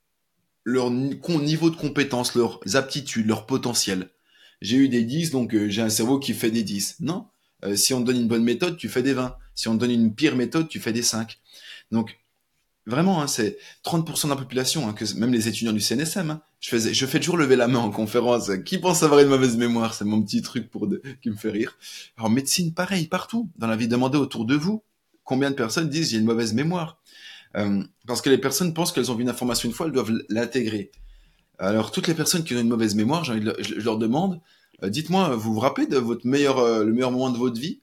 [0.65, 4.11] leur niveau de compétence, leurs aptitudes, leur potentiel.
[4.61, 6.99] J'ai eu des 10, donc euh, j'ai un cerveau qui fait des 10.
[7.01, 7.27] Non.
[7.65, 9.37] Euh, si on te donne une bonne méthode, tu fais des 20.
[9.55, 11.41] Si on te donne une pire méthode, tu fais des 5.
[11.91, 12.19] Donc
[12.87, 16.31] Vraiment, hein, c'est 30% de la population, hein, que même les étudiants du CNSM.
[16.31, 18.51] Hein, je, faisais, je fais toujours lever la main en conférence.
[18.65, 19.95] Qui pense avoir une mauvaise mémoire?
[19.95, 20.89] C'est mon petit truc pour
[21.23, 21.79] qui me fait rire.
[22.17, 23.49] Alors médecine, pareil, partout.
[23.57, 24.83] Dans la vie, demandez autour de vous
[25.25, 26.99] combien de personnes disent j'ai une mauvaise mémoire?
[27.57, 30.13] Euh, parce que les personnes pensent qu'elles ont vu une information une fois, elles doivent
[30.29, 30.91] l'intégrer.
[31.59, 33.35] Alors toutes les personnes qui ont une mauvaise mémoire, je,
[33.81, 34.41] leur demande,
[34.83, 37.81] dites-moi, vous vous rappelez de votre meilleur, le meilleur moment de votre vie?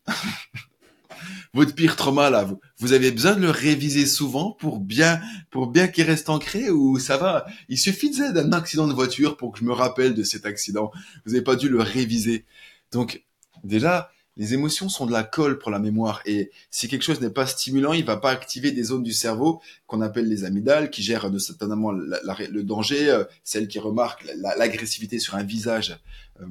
[1.53, 5.67] Votre pire trauma là, vous, vous avez besoin de le réviser souvent pour bien pour
[5.67, 7.45] bien qu'il reste ancré ou ça va?
[7.69, 10.91] Il suffit d'un accident de voiture pour que je me rappelle de cet accident.
[11.25, 12.45] Vous n'avez pas dû le réviser.
[12.91, 13.23] Donc
[13.63, 17.29] déjà, les émotions sont de la colle pour la mémoire et si quelque chose n'est
[17.29, 21.03] pas stimulant, il va pas activer des zones du cerveau qu'on appelle les amygdales qui
[21.03, 25.99] gèrent notamment le danger, euh, celles qui remarquent l'agressivité sur un visage.
[26.39, 26.45] Euh,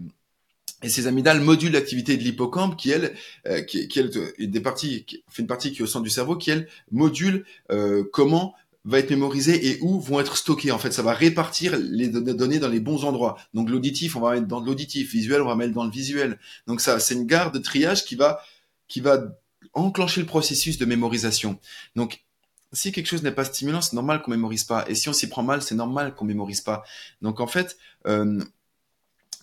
[0.82, 3.14] et ces amygdales modulent l'activité de l'hippocampe qui elle,
[3.46, 6.10] euh, qui, qui elle, des parties, qui fait une partie qui est au centre du
[6.10, 10.70] cerveau, qui elle module euh, comment va être mémorisé et où vont être stockées.
[10.70, 13.36] En fait, ça va répartir les données dans les bons endroits.
[13.54, 16.38] Donc l'auditif, on va mettre dans l'auditif, visuel, on va mettre dans le visuel.
[16.66, 18.40] Donc ça, c'est une garde de triage qui va
[18.86, 19.20] qui va
[19.74, 21.58] enclencher le processus de mémorisation.
[21.96, 22.24] Donc
[22.72, 24.84] si quelque chose n'est pas stimulant, c'est normal qu'on mémorise pas.
[24.88, 26.84] Et si on s'y prend mal, c'est normal qu'on mémorise pas.
[27.20, 28.42] Donc en fait, euh,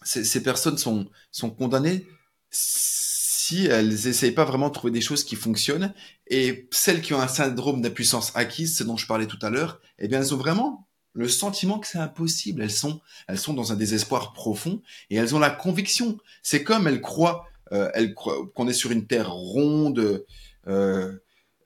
[0.06, 2.06] ces, personnes sont, sont condamnées
[2.50, 5.94] si elles n'essayent pas vraiment de trouver des choses qui fonctionnent.
[6.28, 9.82] Et celles qui ont un syndrome d'impuissance acquise, ce dont je parlais tout à l'heure,
[10.00, 12.62] eh bien, elles ont vraiment le sentiment que c'est impossible.
[12.62, 16.18] Elles sont, elles sont dans un désespoir profond et elles ont la conviction.
[16.44, 20.26] C'est comme elles croient, euh, elles croient qu'on est sur une terre ronde,
[20.68, 21.12] euh,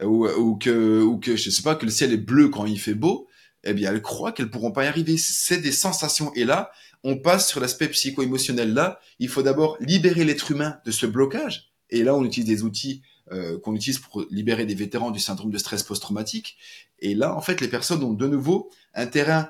[0.03, 2.79] ou, ou, que, ou que, je sais pas, que le ciel est bleu quand il
[2.79, 3.28] fait beau.
[3.63, 5.17] Eh bien, elles croient qu'elles pourront pas y arriver.
[5.17, 6.33] C'est des sensations.
[6.33, 6.71] Et là,
[7.03, 8.73] on passe sur l'aspect psycho-émotionnel.
[8.73, 11.71] Là, il faut d'abord libérer l'être humain de ce blocage.
[11.89, 15.51] Et là, on utilise des outils euh, qu'on utilise pour libérer des vétérans du syndrome
[15.51, 16.57] de stress post-traumatique.
[16.99, 19.49] Et là, en fait, les personnes ont de nouveau un terrain.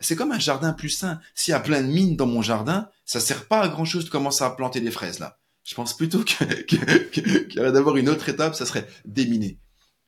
[0.00, 1.20] C'est comme un jardin plus sain.
[1.34, 4.06] S'il y a plein de mines dans mon jardin, ça sert pas à grand chose
[4.06, 5.38] de commencer à planter des fraises là.
[5.64, 9.60] Je pense plutôt qu'il y aurait d'avoir une autre étape, ça serait déminer.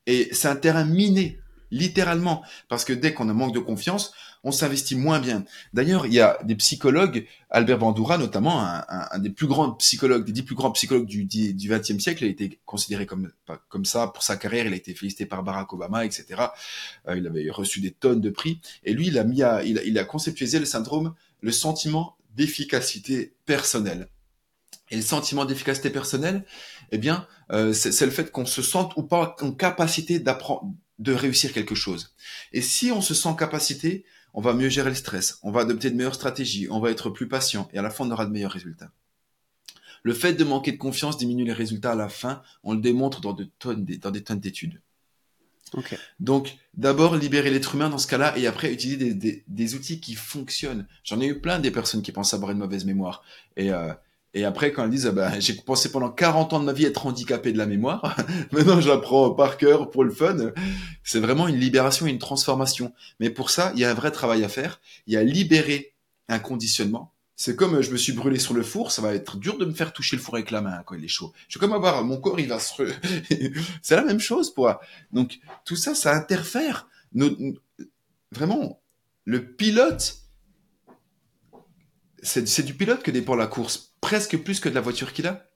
[0.06, 1.38] Et c'est un terrain miné
[1.74, 4.12] littéralement, parce que dès qu'on a manque de confiance,
[4.44, 5.44] on s'investit moins bien.
[5.72, 10.32] D'ailleurs, il y a des psychologues, Albert Bandura notamment, un, des plus grands psychologues, des
[10.32, 13.30] dix plus grands psychologues du, du XXe siècle, il a été considéré comme
[13.68, 16.42] comme ça pour sa carrière, il a été félicité par Barack Obama, etc.
[17.08, 19.80] Euh, il avait reçu des tonnes de prix, et lui, il a mis à, il,
[19.84, 24.08] il a conceptualisé le syndrome, le sentiment d'efficacité personnelle.
[24.90, 26.44] Et le sentiment d'efficacité personnelle,
[26.90, 31.12] eh bien, euh, c'est le fait qu'on se sente ou pas en capacité d'apprendre, de
[31.12, 32.14] réussir quelque chose.
[32.52, 35.90] Et si on se sent capacité, on va mieux gérer le stress, on va adopter
[35.90, 38.32] de meilleures stratégies, on va être plus patient et à la fin on aura de
[38.32, 38.90] meilleurs résultats.
[40.02, 43.20] Le fait de manquer de confiance diminue les résultats à la fin, on le démontre
[43.20, 44.80] dans, de tonnes, dans des tonnes d'études.
[46.20, 50.14] Donc, d'abord libérer l'être humain dans ce cas-là et après utiliser des, des, outils qui
[50.14, 50.86] fonctionnent.
[51.02, 53.24] J'en ai eu plein des personnes qui pensent avoir une mauvaise mémoire.
[53.56, 53.92] Et euh,
[54.36, 56.84] et après, quand elles disent, ah ben, j'ai pensé pendant 40 ans de ma vie
[56.84, 58.16] être handicapé de la mémoire,
[58.52, 60.36] maintenant j'apprends par cœur pour le fun,
[61.04, 62.92] c'est vraiment une libération et une transformation.
[63.20, 64.80] Mais pour ça, il y a un vrai travail à faire.
[65.06, 65.94] Il y a libérer
[66.28, 67.12] un conditionnement.
[67.36, 69.72] C'est comme je me suis brûlé sur le four, ça va être dur de me
[69.72, 71.32] faire toucher le four avec la main quand il est chaud.
[71.48, 72.82] Je vais comme avoir mon corps, il va se.
[73.82, 74.72] c'est la même chose pour.
[75.12, 76.88] Donc tout ça, ça interfère.
[78.32, 78.80] Vraiment,
[79.24, 80.18] le pilote,
[82.22, 85.48] c'est du pilote que dépend la course presque plus que de la voiture qu'il a.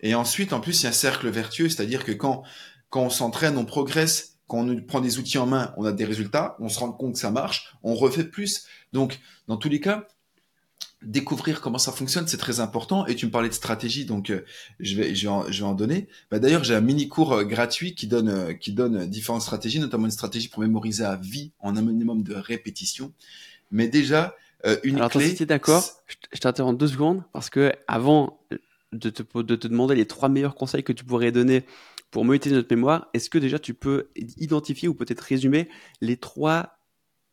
[0.00, 2.42] Et ensuite, en plus, il y a un cercle vertueux, c'est-à-dire que quand,
[2.88, 6.06] quand on s'entraîne, on progresse, quand on prend des outils en main, on a des
[6.06, 8.64] résultats, on se rend compte que ça marche, on refait plus.
[8.94, 10.06] Donc, dans tous les cas,
[11.02, 13.04] découvrir comment ça fonctionne, c'est très important.
[13.08, 14.46] Et tu me parlais de stratégie, donc euh,
[14.80, 16.08] je, vais, je, vais en, je vais en donner.
[16.30, 19.80] Bah, D'ailleurs, j'ai un mini cours euh, gratuit qui donne, euh, qui donne différentes stratégies,
[19.80, 23.12] notamment une stratégie pour mémoriser à vie en un minimum de répétition.
[23.70, 24.34] Mais déjà,
[24.66, 25.34] euh, une Alors, clé.
[25.34, 25.84] si d'accord,
[26.32, 28.40] je t'interromps deux secondes parce que avant
[28.92, 31.64] de te, de te demander les trois meilleurs conseils que tu pourrais donner
[32.10, 35.68] pour motiver notre mémoire, est-ce que déjà tu peux identifier ou peut-être résumer
[36.00, 36.78] les trois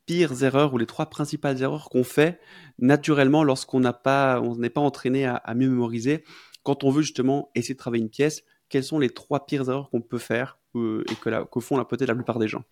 [0.06, 2.38] pires erreurs ou les trois principales erreurs qu'on fait
[2.78, 6.24] naturellement lorsqu'on n'a pas, on n'est pas entraîné à, mieux mémoriser?
[6.62, 8.42] Quand on veut justement essayer de travailler une pièce.
[8.70, 11.82] Quelles sont les trois pires erreurs qu'on peut faire euh, et que, la, que font
[11.84, 12.64] peut-être la plupart des gens?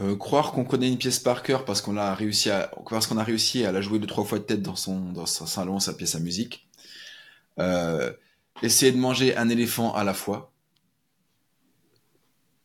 [0.00, 3.18] Euh, croire qu'on connaît une pièce par cœur parce qu'on a réussi à parce qu'on
[3.18, 5.80] a réussi à la jouer deux trois fois de tête dans son dans son salon
[5.80, 6.66] sa pièce à musique.
[7.58, 8.10] Euh,
[8.62, 10.52] essayer de manger un éléphant à la fois.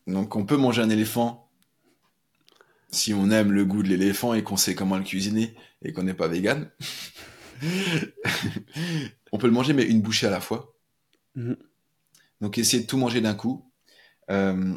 [0.06, 1.50] Donc on peut manger un éléphant
[2.90, 6.04] si on aime le goût de l'éléphant et qu'on sait comment le cuisiner et qu'on
[6.04, 6.70] n'est pas vegan.
[9.32, 10.72] On peut le manger mais une bouchée à la fois.
[11.34, 11.52] Mmh.
[12.40, 13.70] donc essayer de tout manger d'un coup.
[14.30, 14.76] Euh,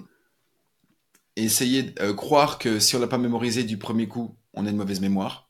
[1.36, 4.70] essayer de euh, croire que si on l'a pas mémorisé du premier coup, on a
[4.70, 5.50] une mauvaise mémoire.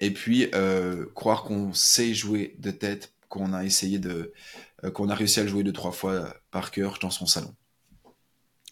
[0.00, 4.32] Et puis euh, croire qu'on sait jouer de tête, qu'on a essayé de,
[4.84, 7.54] euh, qu'on a réussi à le jouer deux trois fois par cœur dans son salon.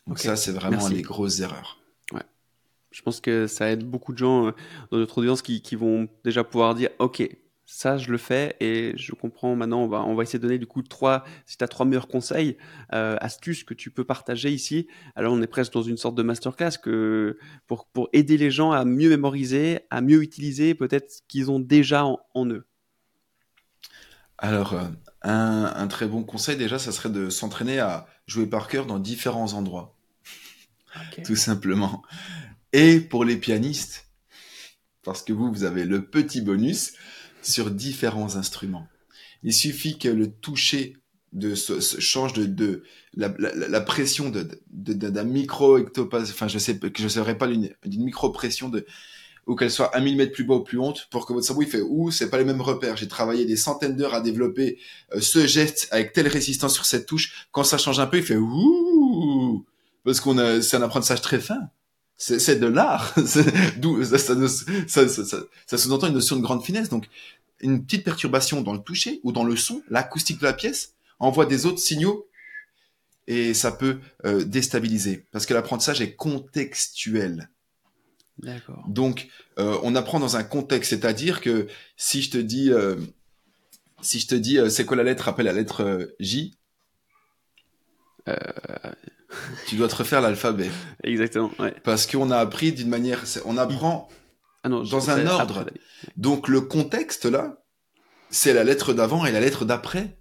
[0.06, 1.78] Donc ça, c'est vraiment les grosses erreurs.
[2.12, 2.24] Ouais.
[2.90, 4.46] Je pense que ça aide beaucoup de gens
[4.90, 7.22] dans notre audience qui, qui vont déjà pouvoir dire, ok,
[7.74, 9.80] ça, je le fais et je comprends maintenant.
[9.80, 12.06] On va, on va essayer de donner du coup trois, si tu as trois meilleurs
[12.06, 12.58] conseils,
[12.92, 14.88] euh, astuces que tu peux partager ici.
[15.16, 18.72] Alors, on est presque dans une sorte de masterclass que pour, pour aider les gens
[18.72, 22.66] à mieux mémoriser, à mieux utiliser peut-être ce qu'ils ont déjà en, eux.
[24.36, 24.84] Alors, euh,
[25.22, 28.98] un, un, très bon conseil déjà, ça serait de s'entraîner à jouer par cœur dans
[28.98, 29.96] différents endroits.
[31.24, 32.02] Tout simplement.
[32.74, 34.08] Et pour les pianistes,
[35.02, 36.92] parce que vous, vous avez le petit bonus,
[37.42, 38.86] sur différents instruments.
[39.42, 40.96] Il suffit que le toucher
[41.32, 42.82] de ce, change de, de
[43.14, 48.30] la, pression de d'un micro ectopase enfin je sais que je serais pas d'une micro
[48.30, 48.84] pression de
[49.46, 51.68] ou qu'elle soit un millimètre plus bas ou plus haute pour que votre cerveau il
[51.68, 52.96] fait ouh c'est pas les mêmes repères.
[52.96, 54.78] J'ai travaillé des centaines d'heures à développer
[55.14, 57.46] euh, ce geste avec telle résistance sur cette touche.
[57.50, 59.64] Quand ça change un peu il fait ouh!
[60.04, 61.70] Parce qu'on c'est un apprentissage très fin
[62.22, 63.14] c'est de l'art.
[63.78, 66.88] D'où ça, ça, ça, ça sous-entend une notion de grande finesse.
[66.88, 67.08] Donc,
[67.60, 71.46] une petite perturbation dans le toucher ou dans le son, l'acoustique de la pièce, envoie
[71.46, 72.28] des autres signaux
[73.26, 77.50] et ça peut euh, déstabiliser parce que l'apprentissage est contextuel.
[78.38, 78.84] D'accord.
[78.88, 82.96] Donc, euh, on apprend dans un contexte, c'est-à-dire que si je te dis, euh,
[84.00, 86.56] si je te dis, c'est quoi la lettre Rappelle la lettre J.
[89.66, 90.70] tu dois te refaire l'alphabet.
[91.02, 91.50] Exactement.
[91.58, 91.74] Ouais.
[91.84, 94.08] Parce qu'on a appris d'une manière, on apprend
[94.64, 95.66] ah dans un ordre.
[96.16, 97.64] Donc le contexte là,
[98.30, 100.16] c'est la lettre d'avant et la lettre d'après.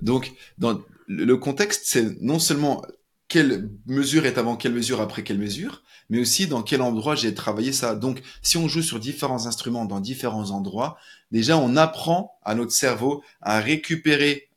[0.00, 2.82] Donc dans le contexte, c'est non seulement
[3.28, 7.34] quelle mesure est avant quelle mesure après quelle mesure, mais aussi dans quel endroit j'ai
[7.34, 7.94] travaillé ça.
[7.94, 10.98] Donc, si on joue sur différents instruments dans différents endroits,
[11.30, 14.48] déjà on apprend à notre cerveau à récupérer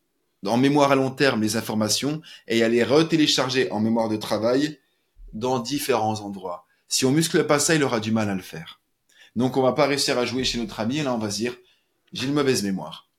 [0.48, 4.80] en mémoire à long terme les informations et à les retélécharger en mémoire de travail
[5.34, 6.66] dans différents endroits.
[6.88, 8.82] Si on muscle pas ça, il aura du mal à le faire.
[9.36, 11.38] Donc on va pas réussir à jouer chez notre ami et là on va se
[11.38, 11.56] dire
[12.14, 13.10] j'ai une mauvaise mémoire.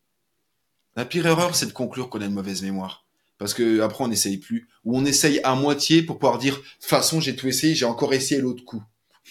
[0.96, 3.04] La pire erreur c'est de conclure qu'on a une mauvaise mémoire.
[3.38, 4.68] Parce que après on n'essaye plus.
[4.84, 7.84] Ou on essaye à moitié pour pouvoir dire de toute façon j'ai tout essayé, j'ai
[7.84, 8.82] encore essayé l'autre coup.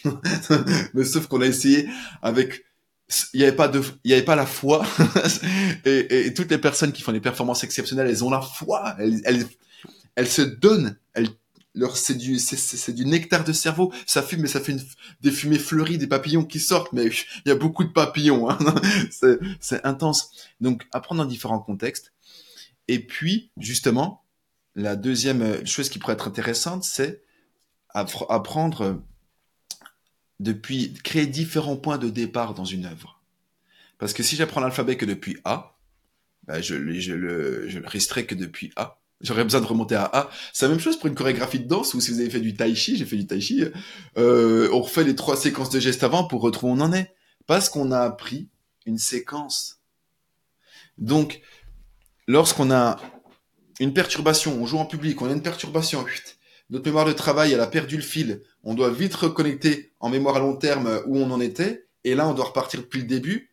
[0.94, 1.90] Mais sauf qu'on a essayé
[2.22, 2.64] avec
[3.34, 4.86] il n'y avait pas de, il y avait pas la foi.
[5.86, 8.96] et, toutes les personnes qui font des performances exceptionnelles, elles ont la foi.
[9.00, 9.46] Elles, elles,
[10.16, 10.98] elles se donnent.
[11.14, 11.30] Elles,
[11.74, 13.94] leur, c'est du, c'est, du nectar de cerveau.
[14.06, 14.82] Ça fume, mais ça fait une,
[15.22, 16.92] des fumées fleuries, des papillons qui sortent.
[16.92, 17.06] Mais
[17.46, 18.50] il y a beaucoup de papillons.
[18.50, 18.58] Hein.
[19.12, 20.32] c'est, c'est intense.
[20.60, 22.14] Donc, apprendre dans différents contextes.
[22.90, 24.24] Et puis, justement,
[24.76, 27.22] la deuxième chose qui pourrait être intéressante, c'est
[27.94, 29.02] apprendre
[30.40, 33.22] depuis créer différents points de départ dans une œuvre.
[33.98, 35.78] Parce que si j'apprends l'alphabet que depuis A,
[36.44, 39.00] bah je, je, le, je le resterai que depuis A.
[39.22, 40.30] J'aurais besoin de remonter à A.
[40.54, 42.54] C'est la même chose pour une chorégraphie de danse ou si vous avez fait du
[42.54, 43.64] tai chi, j'ai fait du tai chi,
[44.18, 47.14] euh, on refait les trois séquences de gestes avant pour retrouver où on en est.
[47.48, 48.50] Parce qu'on a appris
[48.86, 49.80] une séquence.
[50.98, 51.42] Donc,
[52.28, 53.00] lorsqu'on a
[53.80, 56.06] une perturbation, on joue en public, on a une perturbation,
[56.70, 58.42] notre mémoire de travail, elle a perdu le fil.
[58.70, 61.88] On doit vite reconnecter en mémoire à long terme où on en était.
[62.04, 63.50] Et là, on doit repartir depuis le début.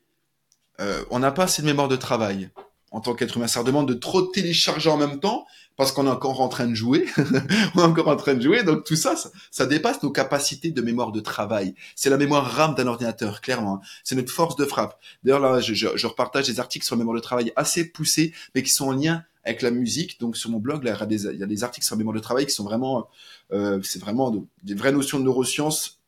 [0.80, 2.50] Euh, on n'a pas assez de mémoire de travail
[2.94, 3.48] en tant qu'être humain.
[3.48, 6.74] Ça demande de trop télécharger en même temps parce qu'on est encore en train de
[6.74, 7.06] jouer.
[7.74, 8.62] on est encore en train de jouer.
[8.62, 9.16] Donc tout ça,
[9.50, 11.74] ça, dépasse nos capacités de mémoire de travail.
[11.96, 13.80] C'est la mémoire RAM d'un ordinateur, clairement.
[14.04, 14.96] C'est notre force de frappe.
[15.24, 18.32] D'ailleurs, là, je, je, je, repartage des articles sur la mémoire de travail assez poussés,
[18.54, 20.20] mais qui sont en lien avec la musique.
[20.20, 21.96] Donc sur mon blog, là, il, y a des, il y a des articles sur
[21.96, 23.08] la mémoire de travail qui sont vraiment,
[23.52, 25.98] euh, c'est vraiment des vraies notions de neurosciences,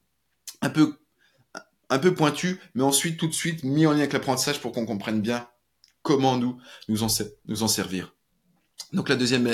[0.62, 0.94] un peu,
[1.90, 4.86] un peu pointues, mais ensuite tout de suite mis en lien avec l'apprentissage pour qu'on
[4.86, 5.48] comprenne bien
[6.06, 6.56] comment nous
[6.88, 8.14] nous en, servir.
[8.92, 9.50] Donc la deuxième,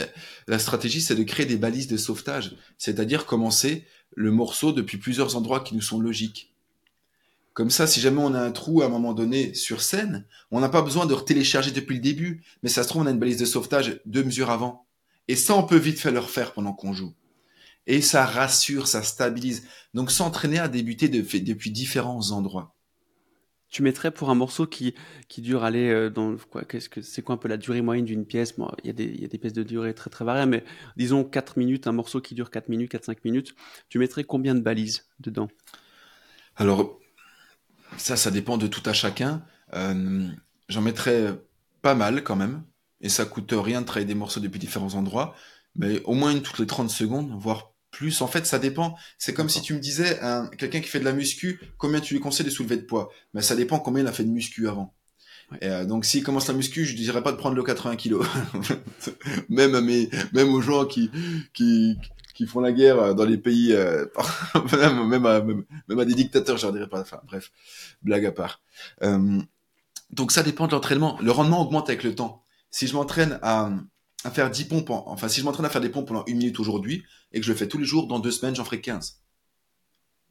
[0.47, 5.35] la stratégie, c'est de créer des balises de sauvetage, c'est-à-dire commencer le morceau depuis plusieurs
[5.35, 6.53] endroits qui nous sont logiques.
[7.55, 10.61] Comme ça, si jamais on a un trou à un moment donné sur scène, on
[10.61, 13.19] n'a pas besoin de télécharger depuis le début, mais ça se trouve, on a une
[13.19, 14.87] balise de sauvetage deux mesures avant.
[15.29, 17.15] Et ça, on peut vite faire le refaire pendant qu'on joue.
[17.87, 19.63] Et ça rassure, ça stabilise.
[19.95, 22.72] Donc s'entraîner à débuter depuis différents endroits.
[23.73, 24.95] Tu mettrais pour un morceau qui,
[25.29, 28.05] qui dure, aller euh, dans quoi, qu'est-ce que, c'est quoi un peu la durée moyenne
[28.05, 28.55] d'une pièce?
[28.85, 30.63] il y a des, il y a des pièces de durée très, très variées, mais
[30.97, 33.55] disons 4 minutes, un morceau qui dure 4 minutes, 4-5 minutes.
[33.89, 35.49] Tu mettrais combien de balises dedans?
[36.57, 37.01] Alors,
[37.97, 39.43] ça, ça dépend de tout à chacun.
[39.75, 40.29] Euh,
[40.69, 41.39] J'en mettrais
[41.83, 42.65] pas mal quand même.
[43.01, 45.35] Et ça coûte rien de travailler des morceaux depuis différents endroits.
[45.75, 48.21] Mais au moins une toutes les 30 secondes, voire plus.
[48.23, 48.97] En fait, ça dépend.
[49.19, 50.19] C'est comme si tu me disais,
[50.59, 53.11] quelqu'un qui fait de la muscu, combien tu lui conseilles de soulever de poids?
[53.35, 54.93] Mais ça dépend combien il a fait de muscu avant.
[55.61, 58.17] Et euh, donc s'il commence la muscu, je dirais pas de prendre le 80 kg.
[59.51, 61.11] même mais même aux gens qui
[61.53, 61.99] qui
[62.35, 64.07] qui font la guerre euh, dans les pays, euh,
[64.73, 65.65] même, même, à, même,
[65.99, 67.01] à des dictateurs, je dirais pas.
[67.01, 67.53] Enfin, bref,
[68.03, 68.61] blague à part.
[69.03, 69.41] Euh,
[70.11, 71.19] Donc ça dépend de l'entraînement.
[71.21, 72.43] Le rendement augmente avec le temps.
[72.71, 73.71] Si je m'entraîne à,
[74.25, 76.61] à faire 10 pompes, enfin si je m'entraîne à faire des pompes pendant une minute
[76.61, 79.21] aujourd'hui et que je le fais tous les jours, dans deux semaines, j'en ferai 15.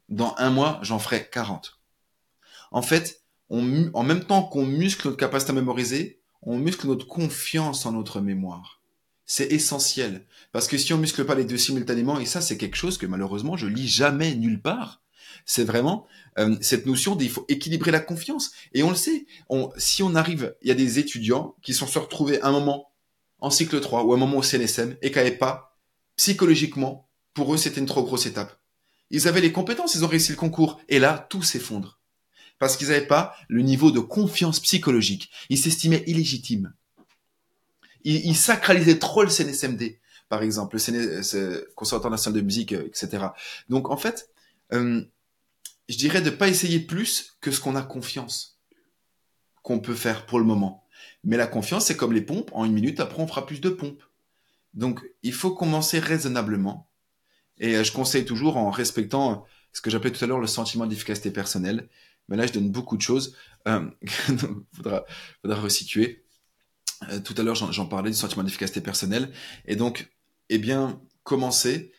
[0.08, 1.80] Dans un mois, j'en ferai 40.
[2.70, 7.06] En fait, on, en même temps qu'on muscle notre capacité à mémoriser, on muscle notre
[7.06, 8.80] confiance en notre mémoire.
[9.26, 10.26] C'est essentiel.
[10.52, 13.06] Parce que si on muscle pas les deux simultanément, et ça c'est quelque chose que
[13.06, 15.02] malheureusement je lis jamais nulle part,
[15.44, 16.06] c'est vraiment
[16.38, 18.52] euh, cette notion d'il faut équilibrer la confiance.
[18.72, 21.86] Et on le sait, on, si on arrive, il y a des étudiants qui sont
[21.86, 22.91] se retrouvés un moment
[23.42, 25.76] en cycle 3 ou un moment au CNSM et n'avaient pas,
[26.16, 28.56] psychologiquement, pour eux c'était une trop grosse étape.
[29.10, 32.00] Ils avaient les compétences, ils ont réussi le concours, et là tout s'effondre.
[32.58, 35.30] Parce qu'ils n'avaient pas le niveau de confiance psychologique.
[35.50, 36.72] Ils s'estimaient illégitimes.
[38.04, 43.26] Ils, sacralisaient trop le CNSMD, par exemple, le Conservatoire national de musique, euh, etc.
[43.68, 44.30] Donc en fait,
[44.72, 45.02] euh,
[45.88, 48.60] je dirais de pas essayer plus que ce qu'on a confiance
[49.62, 50.81] qu'on peut faire pour le moment.
[51.24, 52.50] Mais la confiance, c'est comme les pompes.
[52.52, 54.02] En une minute, après, on fera plus de pompes.
[54.74, 56.88] Donc, il faut commencer raisonnablement.
[57.58, 60.86] Et euh, je conseille toujours en respectant ce que j'appelais tout à l'heure le sentiment
[60.86, 61.88] d'efficacité personnelle.
[62.28, 63.36] Mais là, je donne beaucoup de choses.
[63.68, 63.88] Euh,
[64.72, 65.04] faudra,
[65.42, 66.24] faudra resituer.
[67.10, 69.32] Euh, tout à l'heure, j'en parlais du sentiment d'efficacité personnelle.
[69.66, 70.10] Et donc,
[70.48, 71.92] eh bien, commencer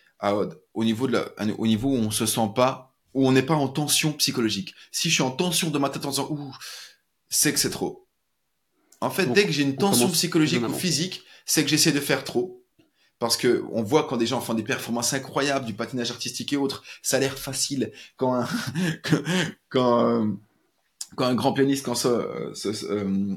[0.74, 1.26] au niveau de la,
[1.57, 4.74] au niveau où on se sent pas où on n'est pas en tension psychologique.
[4.91, 6.55] Si je suis en tension de ma tête en disant ouh,
[7.30, 8.03] c'est que c'est trop.
[9.04, 12.24] En fait, dès que j'ai une tension psychologique ou physique, c'est que j'essaie de faire
[12.24, 12.64] trop.
[13.20, 16.58] Parce que on voit quand des gens font des performances incroyables, du patinage artistique et
[16.58, 17.91] autres, ça a l'air facile.
[18.18, 18.47] Quand un,
[19.70, 20.28] quand, euh,
[21.16, 23.36] quand un grand pianiste, quand ça, euh, euh,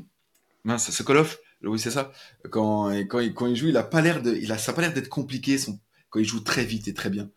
[0.64, 2.12] mince, Sokolov, oui c'est ça,
[2.51, 4.75] quand, quand, il, quand il joue, il a pas l'air de, il a, ça a
[4.75, 5.79] pas l'air d'être compliqué son,
[6.11, 7.29] quand il joue très vite et très bien.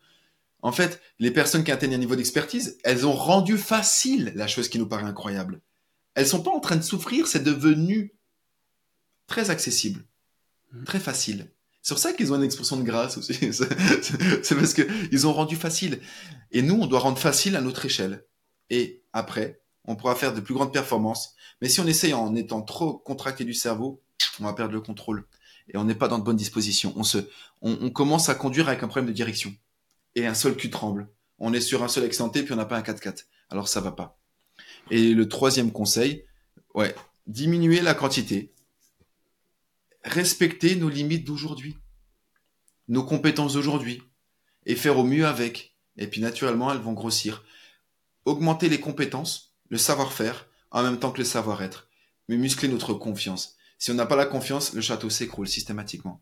[0.61, 4.69] En fait, les personnes qui atteignent un niveau d'expertise, elles ont rendu facile la chose
[4.69, 5.61] qui nous paraît incroyable.
[6.15, 8.13] Elles sont pas en train de souffrir, c'est devenu
[9.29, 10.03] très accessible,
[10.73, 10.83] mmh.
[10.83, 11.51] très facile.
[11.81, 13.33] C'est pour ça qu'ils ont une expression de grâce aussi.
[13.53, 16.01] c'est parce qu'ils ont rendu facile.
[16.51, 18.25] Et nous, on doit rendre facile à notre échelle.
[18.69, 21.35] Et après, on pourra faire de plus grandes performances.
[21.61, 24.03] Mais si on essaye en étant trop contracté du cerveau,
[24.41, 25.25] on va perdre le contrôle.
[25.73, 26.93] Et on n'est pas dans de bonnes dispositions.
[26.97, 27.19] On, se,
[27.61, 29.55] on commence à conduire avec un problème de direction
[30.15, 31.09] et un seul cul tremble.
[31.37, 33.25] On est sur un seul excenté puis on n'a pas un 4x4.
[33.49, 34.19] Alors ça va pas.
[34.91, 36.25] Et le troisième conseil,
[36.73, 36.93] ouais,
[37.27, 38.51] diminuer la quantité.
[40.03, 41.77] Respecter nos limites d'aujourd'hui.
[42.87, 44.01] Nos compétences d'aujourd'hui.
[44.65, 45.75] Et faire au mieux avec.
[45.97, 47.43] Et puis naturellement, elles vont grossir.
[48.25, 51.89] Augmenter les compétences, le savoir-faire, en même temps que le savoir-être.
[52.27, 53.57] Mais muscler notre confiance.
[53.77, 56.21] Si on n'a pas la confiance, le château s'écroule systématiquement.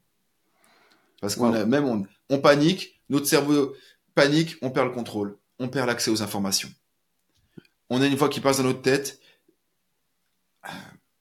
[1.21, 3.75] Parce qu'on même on, on panique, notre cerveau
[4.13, 6.69] panique, on perd le contrôle, on perd l'accès aux informations.
[7.89, 9.19] On a une voix qui passe dans notre tête.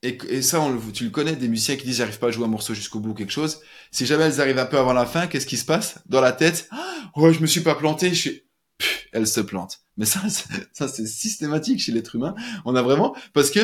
[0.03, 2.73] Et, ça, tu le connais, des musiciens qui disent j'arrive pas à jouer un morceau
[2.73, 3.61] jusqu'au bout ou quelque chose.
[3.91, 5.95] Si jamais elles arrivent un peu avant la fin, qu'est-ce qui se passe?
[6.05, 6.69] Dans la tête
[7.15, 8.09] Oh, je me suis pas planté.
[8.09, 8.43] Je suis...
[9.11, 9.79] elles se plantent.
[9.97, 10.21] Mais ça,
[10.71, 12.35] ça c'est systématique chez l'être humain.
[12.65, 13.59] On a vraiment parce que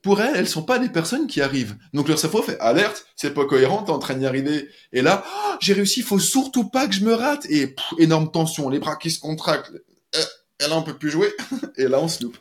[0.00, 1.76] pour elles, elles sont pas des personnes qui arrivent.
[1.92, 4.68] Donc leur cerveau fait alerte, c'est pas cohérent, t'es en train d'y arriver.
[4.92, 7.46] Et là, oh, j'ai réussi, faut surtout pas que je me rate.
[7.50, 9.72] Et énorme tension, les bras qui se contractent.
[10.16, 10.24] Euh,
[10.60, 11.32] et là, on peut plus jouer.
[11.76, 12.36] et là, on se loupe.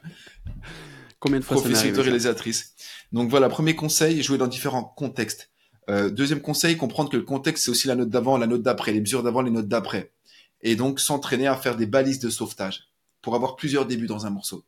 [1.23, 2.73] Combien de fois Professeur réalisatrice.
[3.13, 5.51] Donc voilà, premier conseil, jouer dans différents contextes.
[5.89, 8.91] Euh, deuxième conseil, comprendre que le contexte, c'est aussi la note d'avant, la note d'après,
[8.91, 10.11] les mesures d'avant, les notes d'après.
[10.63, 12.89] Et donc s'entraîner à faire des balises de sauvetage
[13.21, 14.65] pour avoir plusieurs débuts dans un morceau.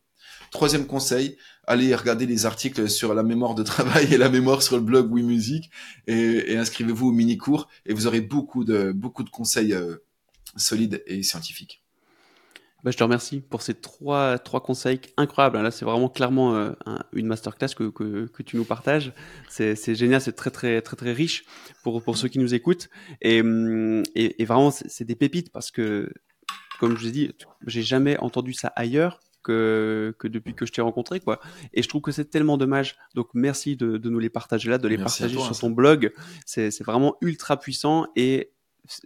[0.50, 1.36] Troisième conseil,
[1.66, 5.12] allez regarder les articles sur la mémoire de travail et la mémoire sur le blog
[5.12, 5.70] Oui Musique
[6.06, 9.96] et, inscrivez-vous au mini cours et vous aurez beaucoup de beaucoup de conseils euh,
[10.56, 11.82] solides et scientifiques.
[12.86, 15.60] Bah, je te remercie pour ces trois, trois conseils incroyables.
[15.60, 16.70] Là, c'est vraiment clairement euh,
[17.14, 19.12] une masterclass que, que, que, tu nous partages.
[19.48, 21.46] C'est génial, c'est très, très, très, très riche
[21.82, 22.88] pour, pour ceux qui nous écoutent.
[23.22, 23.38] Et,
[24.14, 26.12] et, et vraiment, c'est des pépites parce que,
[26.78, 27.32] comme je vous ai dit,
[27.66, 31.40] j'ai jamais entendu ça ailleurs que, depuis que je t'ai rencontré, quoi.
[31.74, 32.96] Et je trouve que c'est tellement dommage.
[33.16, 36.12] Donc, merci de, nous les partager là, de les partager sur ton blog.
[36.44, 38.52] C'est vraiment ultra puissant et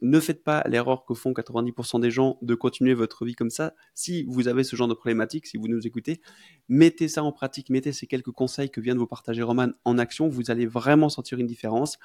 [0.03, 3.75] ne faites pas l'erreur que font 90% des gens de continuer votre vie comme ça.
[3.95, 6.21] Si vous avez ce genre de problématique, si vous nous écoutez,
[6.69, 9.99] mettez ça en pratique, mettez ces quelques conseils que vient de vous partager Roman en
[9.99, 10.29] action.
[10.29, 11.99] Vous allez vraiment sentir une différence.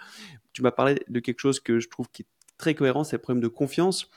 [0.53, 3.21] Tu m'as parlé de quelque chose que je trouve qui est très cohérent, c'est le
[3.21, 4.09] problème de confiance.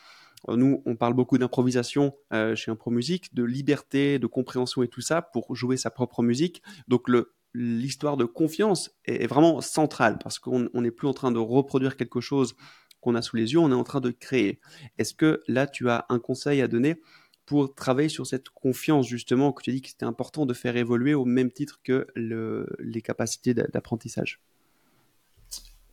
[0.49, 4.89] Euh, nous, on parle beaucoup d'improvisation euh, chez Impro Musique, de liberté, de compréhension et
[4.89, 6.63] tout ça pour jouer sa propre musique.
[6.87, 7.09] Donc
[7.55, 12.21] l'histoire de confiance est, vraiment centrale parce qu'on n'est plus en train de reproduire quelque
[12.21, 12.55] chose
[13.01, 14.61] qu'on a sous les yeux, on est en train de créer.
[14.99, 17.01] Est-ce que là, tu as un conseil à donner
[17.47, 20.77] pour travailler sur cette confiance justement que tu as dit que c'était important de faire
[20.77, 24.41] évoluer au même titre que le, les capacités d'apprentissage?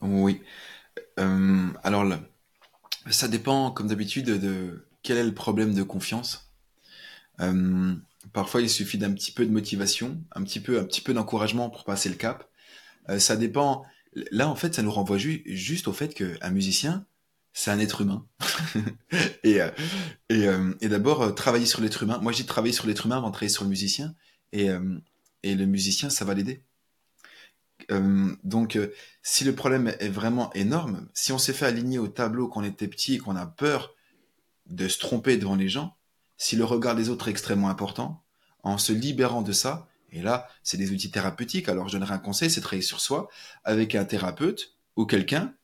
[0.02, 0.42] Oui.
[1.18, 2.04] Euh, alors
[3.10, 6.52] ça dépend comme d'habitude de quel est le problème de confiance.
[7.40, 7.94] Euh,
[8.32, 11.70] parfois il suffit d'un petit peu de motivation, un petit peu, un petit peu d'encouragement
[11.70, 12.50] pour passer le cap.
[13.08, 13.84] Euh, ça dépend.
[14.30, 17.06] Là en fait ça nous renvoie juste au fait qu'un musicien
[17.56, 18.26] c'est un être humain.
[19.42, 19.70] et euh,
[20.30, 22.18] euh, et d'abord, euh, travailler sur l'être humain.
[22.18, 24.14] Moi, j'ai travaillé sur l'être humain avant de travailler sur le musicien.
[24.52, 24.68] Et,
[25.42, 26.62] et le musicien, ça va l'aider.
[28.44, 28.78] donc,
[29.22, 32.64] si le problème est vraiment énorme, si on s'est fait aligner au tableau quand on
[32.64, 33.94] était petit et qu'on a peur
[34.66, 35.96] de se tromper devant les gens,
[36.38, 38.22] si le regard des autres est extrêmement important,
[38.62, 42.18] en se libérant de ça, et là, c'est des outils thérapeutiques, alors je donnerai un
[42.18, 43.28] conseil, c'est travailler sur soi
[43.64, 45.54] avec un thérapeute ou quelqu'un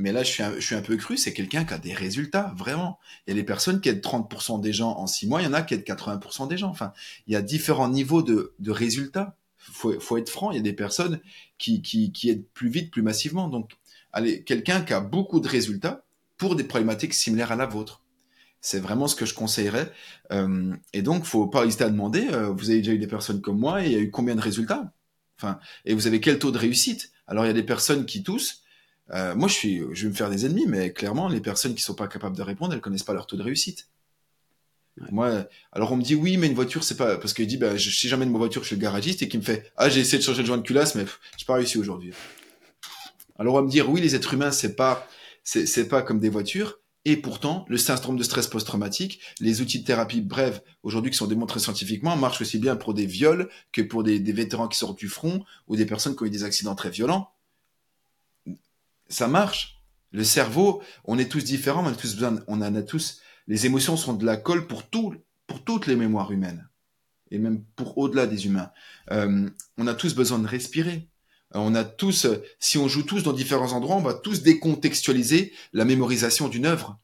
[0.00, 2.98] mais là, je suis un, peu cru, c'est quelqu'un qui a des résultats, vraiment.
[3.26, 5.46] Il y a des personnes qui aident 30% des gens en 6 mois, il y
[5.46, 6.70] en a qui aident 80% des gens.
[6.70, 6.94] Enfin,
[7.26, 9.36] il y a différents niveaux de, résultats.
[9.58, 11.20] Faut, faut être franc, il y a des personnes
[11.58, 11.82] qui
[12.24, 13.48] aident plus vite, plus massivement.
[13.48, 13.72] Donc,
[14.14, 16.02] allez, quelqu'un qui a beaucoup de résultats
[16.38, 18.02] pour des problématiques similaires à la vôtre.
[18.60, 19.90] C'est vraiment ce que je conseillerais.
[20.32, 23.40] Euh, et donc, faut pas hésiter à demander, euh, vous avez déjà eu des personnes
[23.40, 24.92] comme moi, et il y a eu combien de résultats?
[25.38, 27.12] Enfin, et vous avez quel taux de réussite?
[27.26, 28.62] Alors, il y a des personnes qui toussent,
[29.12, 31.82] euh, moi, je suis, je vais me faire des ennemis, mais clairement, les personnes qui
[31.82, 33.88] sont pas capables de répondre, elles connaissent pas leur taux de réussite.
[35.10, 37.76] Moi, alors on me dit oui, mais une voiture, c'est pas parce qu'il dit bah
[37.76, 39.88] je, si jamais de ma voiture, je suis le garagiste et qui me fait ah
[39.88, 41.06] j'ai essayé de changer le joint de culasse, mais
[41.38, 42.12] j'ai pas réussi aujourd'hui.
[43.38, 45.08] Alors on va me dire oui, les êtres humains, c'est pas
[45.42, 46.80] c'est pas comme des voitures.
[47.06, 51.26] Et pourtant, le syndrome de stress post-traumatique, les outils de thérapie brève, aujourd'hui qui sont
[51.26, 54.98] démontrés scientifiquement, marchent aussi bien pour des viols que pour des, des vétérans qui sortent
[54.98, 57.32] du front ou des personnes qui ont eu des accidents très violents
[59.10, 59.76] ça marche.
[60.12, 63.20] Le cerveau, on est tous différents, on a tous besoin, on en a tous.
[63.46, 65.14] Les émotions sont de la colle pour tout,
[65.46, 66.68] pour toutes les mémoires humaines
[67.30, 68.72] et même pour au-delà des humains.
[69.12, 71.08] Euh, on a tous besoin de respirer.
[71.52, 72.26] On a tous,
[72.58, 76.98] si on joue tous dans différents endroits, on va tous décontextualiser la mémorisation d'une œuvre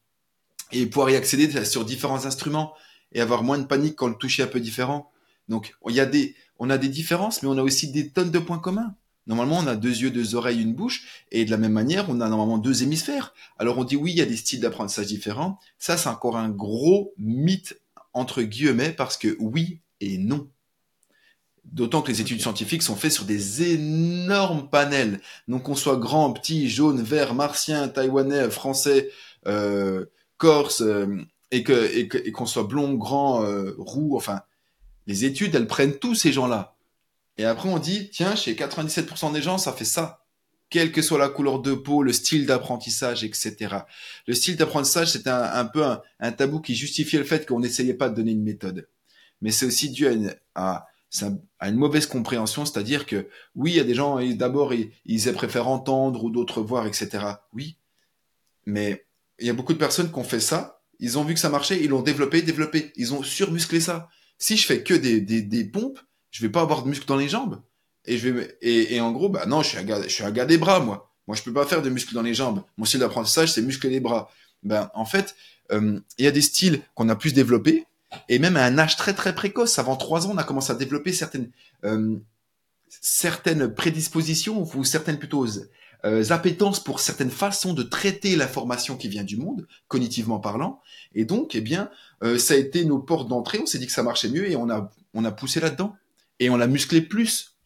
[0.72, 2.74] et pouvoir y accéder sur différents instruments
[3.12, 5.10] et avoir moins de panique quand le toucher est un peu différent.
[5.48, 8.30] Donc, il y a des, on a des différences, mais on a aussi des tonnes
[8.30, 8.94] de points communs.
[9.26, 12.20] Normalement, on a deux yeux, deux oreilles, une bouche, et de la même manière, on
[12.20, 13.34] a normalement deux hémisphères.
[13.58, 15.58] Alors on dit oui, il y a des styles d'apprentissage différents.
[15.78, 17.80] Ça, c'est encore un gros mythe
[18.12, 20.48] entre guillemets parce que oui et non.
[21.72, 25.20] D'autant que les études scientifiques sont faites sur des énormes panels.
[25.48, 29.10] Donc qu'on soit grand, petit, jaune, vert, martien, taïwanais, français,
[29.46, 30.06] euh,
[30.38, 34.42] corse, euh, et que et qu'on soit blond, grand, euh, roux, enfin,
[35.06, 36.76] les études, elles prennent tous ces gens-là
[37.38, 40.24] et après, on dit, tiens, chez 97% des gens, ça fait ça.
[40.70, 43.76] Quelle que soit la couleur de peau, le style d'apprentissage, etc.
[44.26, 45.84] Le style d'apprentissage, c'est un, peu
[46.18, 48.88] un, tabou qui justifiait le fait qu'on n'essayait pas de donner une méthode.
[49.42, 50.86] Mais c'est aussi dû à une, à,
[51.22, 55.68] une mauvaise compréhension, c'est-à-dire que oui, il y a des gens, d'abord, ils, ils préfèrent
[55.68, 57.24] entendre ou d'autres voir, etc.
[57.52, 57.76] Oui,
[58.66, 59.06] mais
[59.38, 61.48] il y a beaucoup de personnes qui ont fait ça, ils ont vu que ça
[61.48, 64.08] marchait, ils l'ont développé, développé, ils ont surmusclé ça.
[64.38, 66.00] Si je fais que des, des, des pompes,
[66.30, 67.62] je vais pas avoir de muscles dans les jambes.
[68.04, 70.58] Et je vais, et, en gros, bah non, je suis un gars, je suis des
[70.58, 71.12] bras, moi.
[71.26, 72.62] Moi, je peux pas faire de muscles dans les jambes.
[72.76, 74.30] Mon style d'apprentissage, c'est muscler les bras.
[74.62, 75.34] Ben, en fait,
[75.72, 77.86] euh, il y a des styles qu'on a plus développés,
[78.28, 80.74] et même à un âge très très précoce, avant trois ans, on a commencé à
[80.74, 81.50] développer certaines
[81.84, 82.16] euh,
[82.88, 85.46] certaines prédispositions ou certaines plutôt
[86.04, 90.80] euh, appétences pour certaines façons de traiter l'information qui vient du monde, cognitivement parlant.
[91.14, 91.90] Et donc, eh bien,
[92.22, 93.58] euh, ça a été nos portes d'entrée.
[93.60, 95.96] On s'est dit que ça marchait mieux et on a on a poussé là-dedans
[96.38, 97.56] et on l'a musclé plus.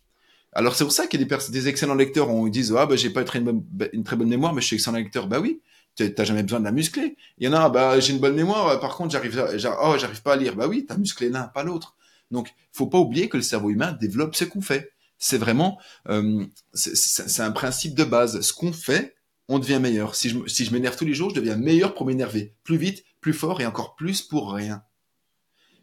[0.52, 2.96] Alors c'est pour ça qu'il y a des, des excellents lecteurs, on disent ah bah
[2.96, 3.62] j'ai pas une,
[3.92, 5.28] une, très bonne mémoire, mais je suis excellent lecteur.
[5.28, 5.60] Bah oui,
[5.96, 7.16] t'as jamais besoin de la muscler.
[7.38, 9.44] Il y en a bah j'ai une bonne mémoire, par contre j'arrive
[9.82, 10.56] oh j'arrive pas à lire.
[10.56, 11.96] Bah oui, t'as musclé l'un, pas l'autre.
[12.30, 14.92] Donc faut pas oublier que le cerveau humain développe ce qu'on fait.
[15.18, 15.78] C'est vraiment
[16.08, 18.40] euh, c'est un principe de base.
[18.40, 19.14] Ce qu'on fait,
[19.48, 20.14] on devient meilleur.
[20.14, 23.04] Si je si je m'énerve tous les jours, je deviens meilleur pour m'énerver, plus vite,
[23.20, 24.82] plus fort et encore plus pour rien.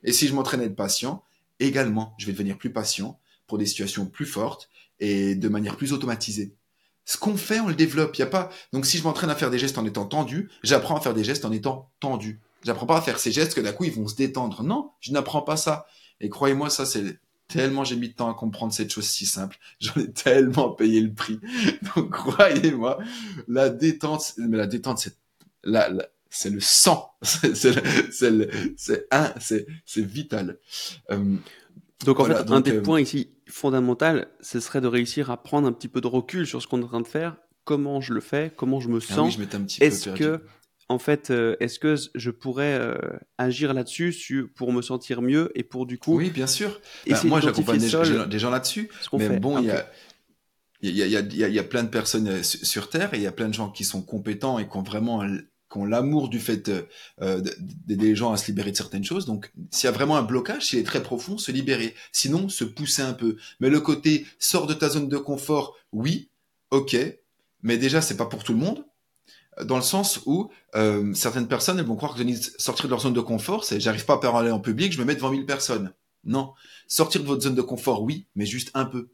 [0.04, 1.24] Et si je m'entraîne à être patient,
[1.60, 5.94] également, je vais devenir plus patient pour des situations plus fortes et de manière plus
[5.94, 6.56] automatisée.
[7.08, 8.16] Ce qu'on fait, on le développe.
[8.18, 8.50] Il y a pas.
[8.74, 11.24] Donc, si je m'entraîne à faire des gestes en étant tendu, j'apprends à faire des
[11.24, 12.42] gestes en étant tendu.
[12.64, 14.62] J'apprends pas à faire ces gestes que d'un coup ils vont se détendre.
[14.62, 15.88] Non, je n'apprends pas ça.
[16.20, 19.58] Et croyez-moi, ça c'est tellement j'ai mis de temps à comprendre cette chose si simple.
[19.80, 21.40] J'en ai tellement payé le prix.
[21.96, 23.00] Donc croyez-moi,
[23.48, 25.16] la détente, mais la détente, c'est
[25.64, 25.90] la,
[26.30, 29.66] c'est le sang, c'est un, c'est
[29.98, 30.60] vital.
[31.10, 31.36] Euh,
[32.06, 35.68] donc en fait, un des euh, points ici fondamental, ce serait de réussir à prendre
[35.68, 38.14] un petit peu de recul sur ce qu'on est en train de faire, comment je
[38.14, 39.38] le fais, comment je me ah sens?
[39.80, 40.42] Est-ce que
[40.90, 42.96] en fait, euh, est-ce que je pourrais euh,
[43.38, 46.16] agir là-dessus pour me sentir mieux et pour du coup.
[46.16, 46.80] Oui, bien sûr.
[47.06, 47.88] Ben, moi, j'accompagne des,
[48.28, 48.90] des, gens là-dessus.
[49.14, 49.90] Mais bon, il y a.
[50.82, 53.28] Il y, a, y, a, y a plein de personnes sur Terre et il y
[53.28, 55.24] a plein de gens qui sont compétents et qui ont vraiment
[55.72, 56.70] qui ont l'amour du fait
[57.22, 57.42] euh,
[57.86, 59.26] d'aider les gens à se libérer de certaines choses.
[59.26, 61.94] Donc, s'il y a vraiment un blocage, s'il est très profond, se libérer.
[62.12, 63.38] Sinon, se pousser un peu.
[63.60, 66.30] Mais le côté sort de ta zone de confort, oui,
[66.72, 66.96] ok.
[67.64, 68.86] Mais déjà, c'est pas pour tout le monde
[69.64, 72.22] dans le sens où euh, certaines personnes elles vont croire que
[72.60, 75.06] sortir de leur zone de confort, c'est j'arrive pas à parler en public, je me
[75.06, 75.94] mets devant mille personnes.
[76.24, 76.54] Non,
[76.88, 79.10] sortir de votre zone de confort, oui, mais juste un peu.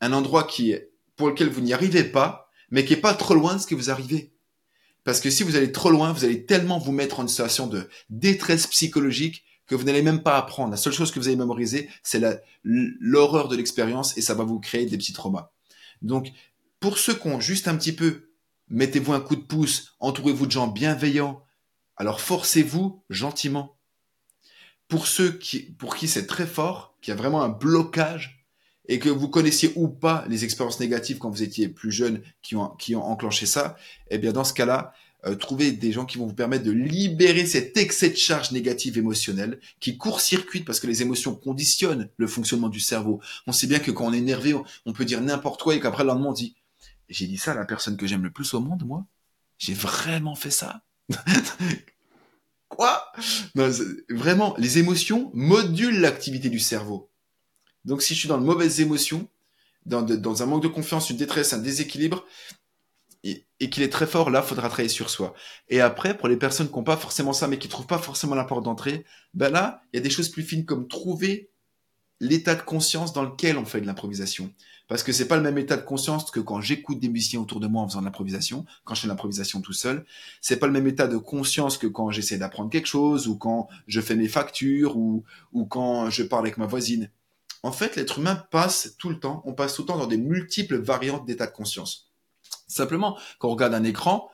[0.00, 3.34] Un endroit qui est pour lequel vous n'y arrivez pas, mais qui est pas trop
[3.34, 4.32] loin de ce que vous arrivez.
[5.06, 7.88] Parce que si vous allez trop loin, vous allez tellement vous mettre en situation de
[8.10, 10.70] détresse psychologique que vous n'allez même pas apprendre.
[10.70, 12.22] La seule chose que vous allez mémoriser, c'est
[12.62, 15.50] l'horreur de l'expérience et ça va vous créer des petits traumas.
[16.02, 16.32] Donc,
[16.78, 18.26] pour ceux qui ont juste un petit peu
[18.68, 21.44] Mettez-vous un coup de pouce, entourez-vous de gens bienveillants.
[21.96, 23.78] Alors forcez-vous gentiment.
[24.88, 28.35] Pour ceux qui, pour qui c'est très fort, qui a vraiment un blocage,
[28.88, 32.56] et que vous connaissiez ou pas les expériences négatives quand vous étiez plus jeune qui
[32.56, 33.76] ont, qui ont enclenché ça,
[34.10, 34.92] eh bien dans ce cas-là,
[35.24, 38.98] euh, trouvez des gens qui vont vous permettre de libérer cet excès de charge négative
[38.98, 43.20] émotionnelle qui court-circuite parce que les émotions conditionnent le fonctionnement du cerveau.
[43.46, 46.04] On sait bien que quand on est énervé, on, peut dire n'importe quoi et qu'après
[46.04, 46.54] le lendemain on dit
[47.08, 49.06] j'ai dit ça à la personne que j'aime le plus au monde, moi?
[49.58, 50.82] J'ai vraiment fait ça?
[52.68, 53.12] Quoi?
[53.54, 57.08] Vraiment, les émotions modulent l'activité du cerveau.
[57.86, 59.28] Donc si je suis dans de mauvaises émotions,
[59.86, 62.26] dans, dans un manque de confiance, une détresse, un déséquilibre,
[63.24, 65.34] et, et qu'il est très fort, là, faudra travailler sur soi.
[65.68, 68.34] Et après, pour les personnes qui n'ont pas forcément ça, mais qui trouvent pas forcément
[68.34, 71.50] la porte d'entrée, ben là, il y a des choses plus fines comme trouver
[72.20, 74.52] l'état de conscience dans lequel on fait de l'improvisation.
[74.88, 77.58] Parce que c'est pas le même état de conscience que quand j'écoute des musiciens autour
[77.58, 80.06] de moi en faisant de l'improvisation, quand je fais de l'improvisation tout seul.
[80.40, 83.68] C'est pas le même état de conscience que quand j'essaie d'apprendre quelque chose, ou quand
[83.88, 87.10] je fais mes factures, ou, ou quand je parle avec ma voisine.
[87.62, 90.18] En fait, l'être humain passe tout le temps, on passe tout le temps dans des
[90.18, 92.10] multiples variantes d'état de conscience.
[92.68, 94.30] Simplement, quand on regarde un écran,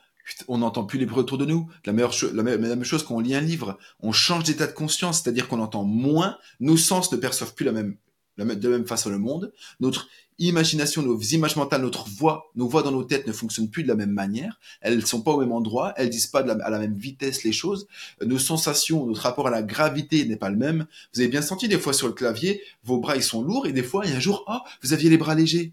[0.48, 1.68] on n'entend plus les bruits autour de nous.
[1.84, 5.60] La, même chose quand on lit un livre, on change d'état de conscience, c'est-à-dire qu'on
[5.60, 7.96] entend moins, nos sens ne perçoivent plus la même,
[8.36, 10.08] la, de la même façon le monde, notre
[10.49, 13.88] imagination, nos images mentales, notre voix, nos voix dans nos têtes ne fonctionnent plus de
[13.88, 16.95] la même manière, elles sont pas au même endroit, elles disent pas à la même
[16.95, 17.86] vitesse les choses,
[18.24, 20.86] nos sensations, notre rapport à la gravité n'est pas le même.
[21.14, 23.72] Vous avez bien senti des fois sur le clavier, vos bras ils sont lourds et
[23.72, 25.72] des fois il y a un jour, oh, vous aviez les bras légers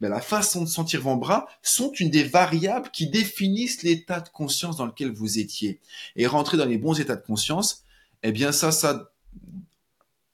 [0.00, 4.28] mais la façon de sentir vos bras sont une des variables qui définissent l'état de
[4.28, 5.80] conscience dans lequel vous étiez.
[6.16, 7.84] Et rentrer dans les bons états de conscience,
[8.22, 9.12] eh bien ça, ça,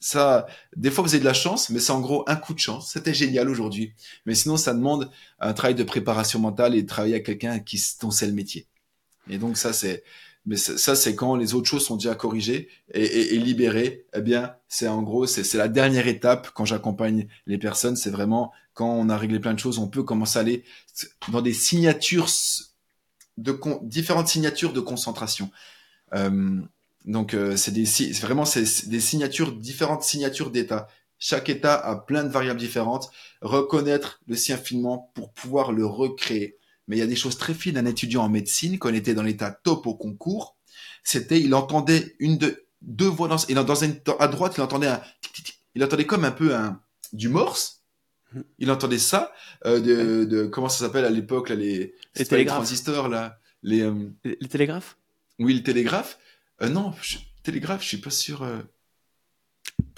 [0.01, 0.46] ça,
[0.76, 2.92] des fois vous avez de la chance, mais c'est en gros un coup de chance.
[2.92, 3.92] C'était génial aujourd'hui.
[4.24, 7.82] Mais sinon, ça demande un travail de préparation mentale et de travailler avec quelqu'un qui
[8.01, 8.66] dont c'est le métier.
[9.28, 10.03] Et donc ça, c'est,
[10.46, 14.07] mais ça, c'est quand les autres choses sont déjà corrigées et, libérées.
[14.14, 17.96] Eh bien, c'est en gros, c'est la dernière étape quand j'accompagne les personnes.
[17.96, 20.64] C'est vraiment quand on a réglé plein de choses, on peut commencer à aller
[21.28, 22.28] dans des signatures
[23.36, 25.51] de différentes signatures de concentration.
[26.14, 26.61] Euh,
[27.07, 27.84] donc, euh, c'est des
[28.20, 30.88] vraiment c'est des signatures différentes signatures d'état.
[31.18, 33.11] Chaque état a plein de variables différentes.
[33.42, 36.59] Reconnaître le sien finement pour pouvoir le recréer
[36.90, 37.78] mais il y a des choses très fines.
[37.78, 40.57] Un étudiant en médecine, quand il était dans l'état top au concours,
[41.05, 45.01] c'était, il entendait une de, deux voix dans, dans une, à droite, il entendait un,
[45.76, 46.80] il entendait comme un peu un,
[47.12, 47.84] du morse.
[48.59, 49.32] Il entendait ça,
[49.66, 52.59] euh, de, de, comment ça s'appelle à l'époque, les, les télégraphes.
[52.59, 54.96] transistors, là, les, euh, les, télégraphes?
[55.38, 56.18] Oui, le télégraphe.
[56.62, 56.92] Euh, non,
[57.42, 58.61] télégraphe, je suis pas sûr, euh,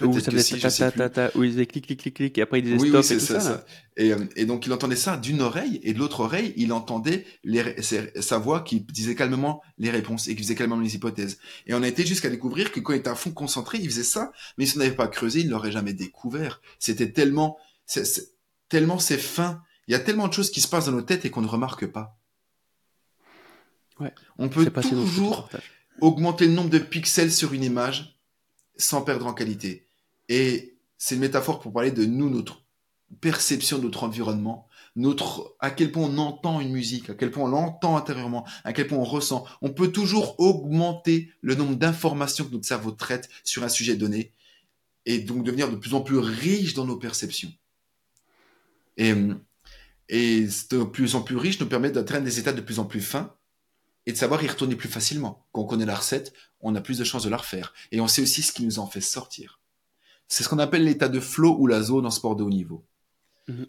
[0.01, 2.61] où ça faisait ta, ta, ta, où il faisait clic, clic, clic, clic, et après
[2.61, 3.41] il disait oui, stop oui, et tout ça.
[3.41, 3.65] ça.
[3.97, 7.27] Et, euh, et, donc il entendait ça d'une oreille, et de l'autre oreille, il entendait
[7.45, 11.39] les, sa voix qui disait calmement les réponses et qui faisait calmement les hypothèses.
[11.67, 14.03] Et on a été jusqu'à découvrir que quand il était à fond concentré, il faisait
[14.05, 16.61] ça, mais si on n'avait pas creusé, il ne l'aurait jamais découvert.
[16.79, 18.05] C'était tellement, c'est,
[18.69, 19.63] tellement c'est fin.
[19.89, 21.49] Il y a tellement de choses qui se passent dans nos têtes et qu'on ne
[21.49, 22.19] remarque pas.
[24.01, 24.13] Ouais.
[24.39, 25.49] On peut toujours
[26.03, 28.19] augmenter le nombre de pixels sur une image
[28.77, 29.87] sans perdre en qualité.
[30.29, 32.65] Et c'est une métaphore pour parler de nous, notre
[33.21, 37.45] perception de notre environnement, notre, à quel point on entend une musique, à quel point
[37.45, 39.47] on l'entend intérieurement, à quel point on ressent.
[39.63, 44.33] On peut toujours augmenter le nombre d'informations que notre cerveau traite sur un sujet donné
[45.07, 47.53] et donc devenir de plus en plus riche dans nos perceptions.
[48.97, 49.15] Et,
[50.09, 53.01] et de plus en plus riche nous permet d'atteindre des états de plus en plus
[53.01, 53.37] fins
[54.07, 55.47] et de savoir y retourner plus facilement.
[55.53, 57.73] Quand on connaît la recette, on a plus de chances de la refaire.
[57.91, 59.61] Et on sait aussi ce qui nous en fait sortir.
[60.29, 62.85] C'est ce qu'on appelle l'état de flow ou la zone en sport de haut niveau.
[63.49, 63.67] Mhm.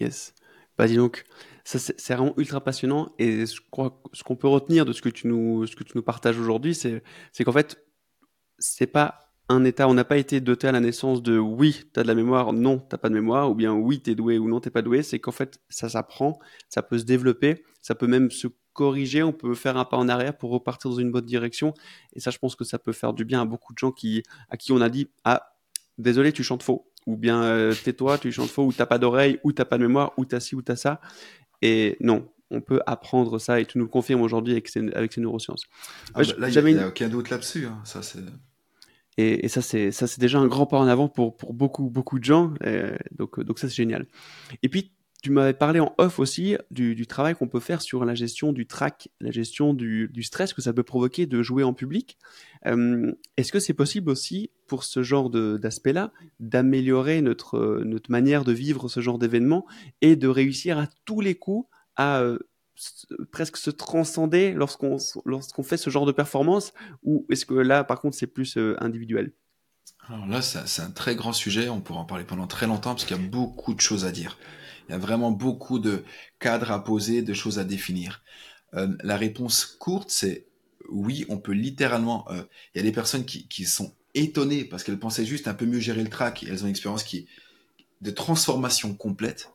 [0.00, 0.34] Yes.
[0.76, 1.24] Bah dis donc,
[1.64, 5.02] ça c'est vraiment ultra passionnant et je crois que ce qu'on peut retenir de ce
[5.02, 7.02] que tu nous, ce que tu nous partages aujourd'hui, c'est
[7.44, 7.84] qu'en fait,
[8.58, 12.00] c'est pas un état, on n'a pas été doté à la naissance de oui, tu
[12.00, 14.38] as de la mémoire, non, tu pas de mémoire, ou bien oui, tu es doué
[14.38, 15.02] ou non, t'es pas doué.
[15.02, 19.32] C'est qu'en fait, ça s'apprend, ça peut se développer, ça peut même se corriger, on
[19.32, 21.74] peut faire un pas en arrière pour repartir dans une bonne direction.
[22.14, 24.22] Et ça, je pense que ça peut faire du bien à beaucoup de gens qui,
[24.48, 25.54] à qui on a dit Ah,
[25.98, 26.86] désolé, tu chantes faux.
[27.06, 29.82] Ou bien euh, tais-toi, tu chantes faux, ou t'as pas d'oreille, ou t'as pas de
[29.82, 31.00] mémoire, ou t'as ci, ou t'as ça.
[31.62, 35.12] Et non, on peut apprendre ça, et tu nous le confirmes aujourd'hui avec ces, avec
[35.12, 35.64] ces neurosciences.
[36.14, 37.66] Ah bah, là, il n'y a, aucun doute là-dessus.
[37.66, 37.80] Hein.
[37.84, 38.20] Ça, c'est.
[39.16, 42.18] Et, ça, c'est ça, c'est déjà un grand pas en avant pour, pour beaucoup, beaucoup
[42.18, 42.54] de gens.
[43.18, 44.06] donc, donc ça, c'est génial.
[44.62, 44.92] Et puis,
[45.22, 48.66] tu m'avais parlé en off aussi du, travail qu'on peut faire sur la gestion du
[48.66, 52.16] trac, la gestion du, stress que ça peut provoquer de jouer en public.
[52.66, 58.52] Euh, est-ce que c'est possible aussi pour ce genre d'aspect-là d'améliorer notre, notre manière de
[58.52, 59.66] vivre ce genre d'événement
[60.00, 62.38] et de réussir à tous les coups à euh,
[63.30, 64.96] presque se transcender lorsqu'on
[65.26, 68.76] lorsqu'on fait ce genre de performance ou est-ce que là par contre c'est plus euh,
[68.82, 69.32] individuel?
[70.08, 71.68] Alors là c'est un très grand sujet.
[71.68, 74.12] On pourra en parler pendant très longtemps parce qu'il y a beaucoup de choses à
[74.12, 74.38] dire
[74.90, 76.04] il y a vraiment beaucoup de
[76.40, 78.22] cadres à poser de choses à définir
[78.74, 80.46] euh, la réponse courte c'est
[80.88, 82.42] oui on peut littéralement euh,
[82.74, 85.78] il y a des personnes qui, sont étonnées parce qu'elles pensaient juste un peu mieux
[85.78, 87.28] gérer le track elles ont une expérience qui
[88.00, 89.52] de transformation complète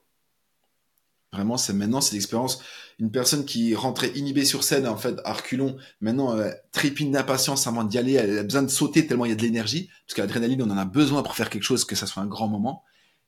[1.33, 2.61] Vraiment, c'est maintenant, c'est l'expérience.
[2.97, 7.67] Une personne qui rentrait inhibée sur scène, en fait, à reculons, maintenant, euh, trépine d'impatience
[7.67, 10.15] avant d'y aller, elle a besoin de sauter tellement il y a de l'énergie, parce
[10.15, 12.47] que l'adrénaline, on en a besoin pour faire quelque chose, que ça soit un grand
[12.47, 12.85] moment.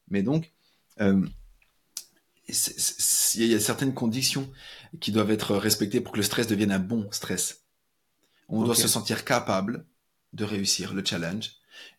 [0.10, 0.54] Mais donc,
[1.02, 1.22] euh,
[2.48, 4.50] il y a certaines conditions
[5.00, 7.64] qui doivent être respectées pour que le stress devienne un bon stress.
[8.50, 9.86] On doit se sentir capable
[10.34, 11.52] de réussir le challenge,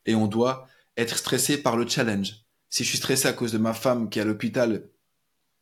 [0.06, 2.44] et on doit être stressé par le challenge.
[2.70, 4.82] Si je suis stressé à cause de ma femme qui est à l'hôpital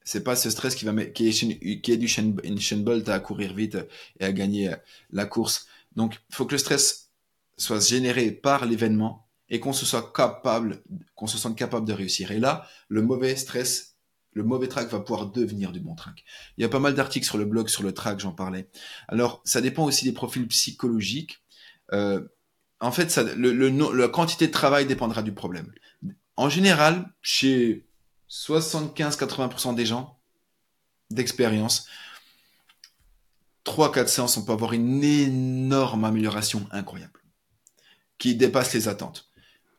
[0.06, 3.52] c'est pas ce stress qui va qui est, qui est du chain Bolt à courir
[3.52, 3.76] vite
[4.20, 4.76] et à gagner euh,
[5.10, 5.66] la course.
[5.96, 7.10] Donc, il faut que le stress
[7.58, 10.82] soit généré par l'événement et qu'on se soit capable,
[11.16, 12.30] qu'on se sente capable de réussir.
[12.30, 13.95] Et là, le mauvais stress,
[14.36, 16.22] le mauvais track va pouvoir devenir du bon track.
[16.58, 18.68] Il y a pas mal d'articles sur le blog sur le track, j'en parlais.
[19.08, 21.42] Alors, ça dépend aussi des profils psychologiques.
[21.94, 22.20] Euh,
[22.78, 25.72] en fait, ça, la quantité de travail dépendra du problème.
[26.36, 27.86] En général, chez
[28.28, 30.18] 75-80% des gens
[31.10, 31.88] d'expérience,
[33.64, 37.20] 3-4 séances, on peut avoir une énorme amélioration incroyable
[38.18, 39.30] qui dépasse les attentes.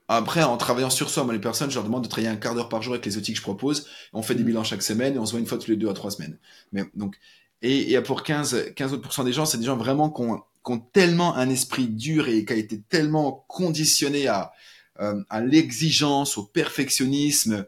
[0.08, 2.56] Après, en travaillaan sur soi, moi, les personnes, je leur demande de travailler un quart
[2.56, 3.88] d'heure par jour avec les outils que je propose.
[4.14, 4.48] On fait des mm.
[4.48, 6.38] bilans chaque semaine et on se voit une fois tous les deux à trois semaines.
[6.72, 7.18] Mais donc,
[7.62, 10.72] et, et pour 15, 15 autres des gens, c'est des gens vraiment qui ont, qui
[10.72, 14.54] ont, tellement un esprit dur et qui a été tellement conditionné à,
[15.00, 17.66] euh, à l'exigence, au perfectionnisme,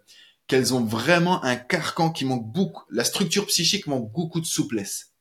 [0.48, 5.12] qu'elles ont vraiment un carcan qui manque beaucoup, la structure psychique manque beaucoup de souplesse.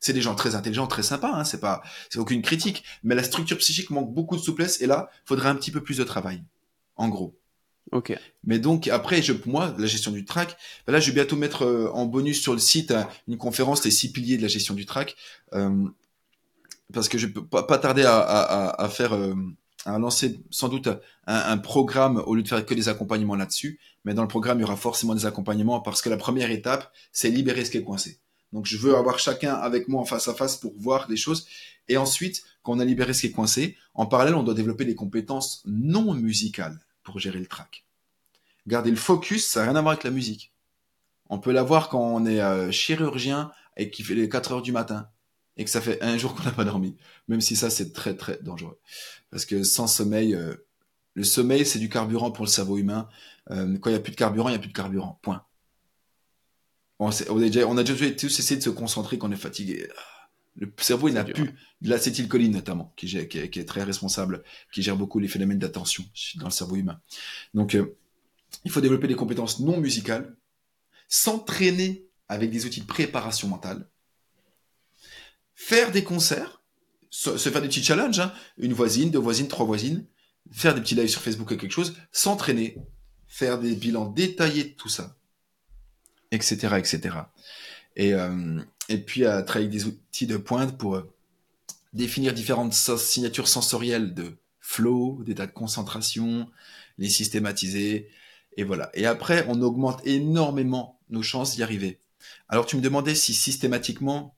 [0.00, 3.22] C'est des gens très intelligents, très sympas, hein, c'est pas, c'est aucune critique, mais la
[3.22, 6.42] structure psychique manque beaucoup de souplesse et là, faudrait un petit peu plus de travail,
[6.96, 7.38] en gros.
[7.92, 8.18] Ok.
[8.44, 11.36] Mais donc après, je, pour moi, la gestion du track, ben là, je vais bientôt
[11.36, 14.48] mettre euh, en bonus sur le site euh, une conférence les six piliers de la
[14.48, 15.16] gestion du track,
[15.52, 15.84] euh,
[16.92, 19.16] parce que je peux pas, pas tarder à, à, à faire
[19.84, 23.78] à lancer sans doute un, un, programme au lieu de faire que des accompagnements là-dessus.
[24.04, 26.90] Mais dans le programme, il y aura forcément des accompagnements parce que la première étape,
[27.12, 28.18] c'est libérer ce qui est coincé.
[28.54, 31.46] Donc, je veux avoir chacun avec moi face à face pour voir des choses.
[31.88, 34.84] Et ensuite, quand on a libéré ce qui est coincé, en parallèle, on doit développer
[34.84, 37.84] des compétences non musicales pour gérer le track.
[38.66, 40.52] Garder le focus, ça n'a rien à voir avec la musique.
[41.28, 44.72] On peut l'avoir quand on est euh, chirurgien et qu'il fait les 4 heures du
[44.72, 45.08] matin
[45.56, 46.96] et que ça fait un jour qu'on n'a pas dormi.
[47.28, 48.78] Même si ça, c'est très, très dangereux.
[49.30, 50.54] Parce que sans sommeil, euh,
[51.14, 53.08] le sommeil, c'est du carburant pour le cerveau humain.
[53.50, 55.18] Euh, quand il n'y a plus de carburant, il n'y a plus de carburant.
[55.22, 55.44] Point.
[56.98, 59.36] On, on, a déjà, on a déjà tous essayé de se concentrer quand on est
[59.36, 59.88] fatigué.
[60.56, 64.82] Le cerveau, il n'a plus de l'acétylcholine, notamment, qui, qui, qui, est très responsable, qui
[64.82, 66.04] gère beaucoup les phénomènes d'attention
[66.36, 67.00] dans le cerveau humain.
[67.54, 67.96] Donc, euh,
[68.64, 70.36] il faut développer des compétences non musicales,
[71.08, 73.88] s'entraîner avec des outils de préparation mentale,
[75.54, 76.62] faire des concerts,
[77.10, 78.32] se, faire des petits challenges, hein.
[78.58, 80.06] une voisine, deux voisines, trois voisines,
[80.50, 82.76] faire des petits lives sur Facebook ou quelque chose, s'entraîner,
[83.26, 85.16] faire des bilans détaillés de tout ça,
[86.30, 87.16] etc., etc.
[87.96, 91.14] Et, euh, et puis à travailler des outils de pointe pour euh,
[91.92, 96.48] définir différentes signatures sensorielles de flow, d'état de concentration,
[96.98, 98.08] les systématiser,
[98.56, 98.90] et voilà.
[98.94, 102.00] Et après, on augmente énormément nos chances d'y arriver.
[102.48, 104.34] Alors tu me demandais si systématiquement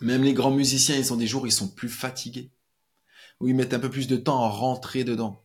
[0.00, 2.50] même les grands musiciens, ils ont des jours ils sont plus fatigués,
[3.40, 5.42] où ils mettent un peu plus de temps à rentrer dedans.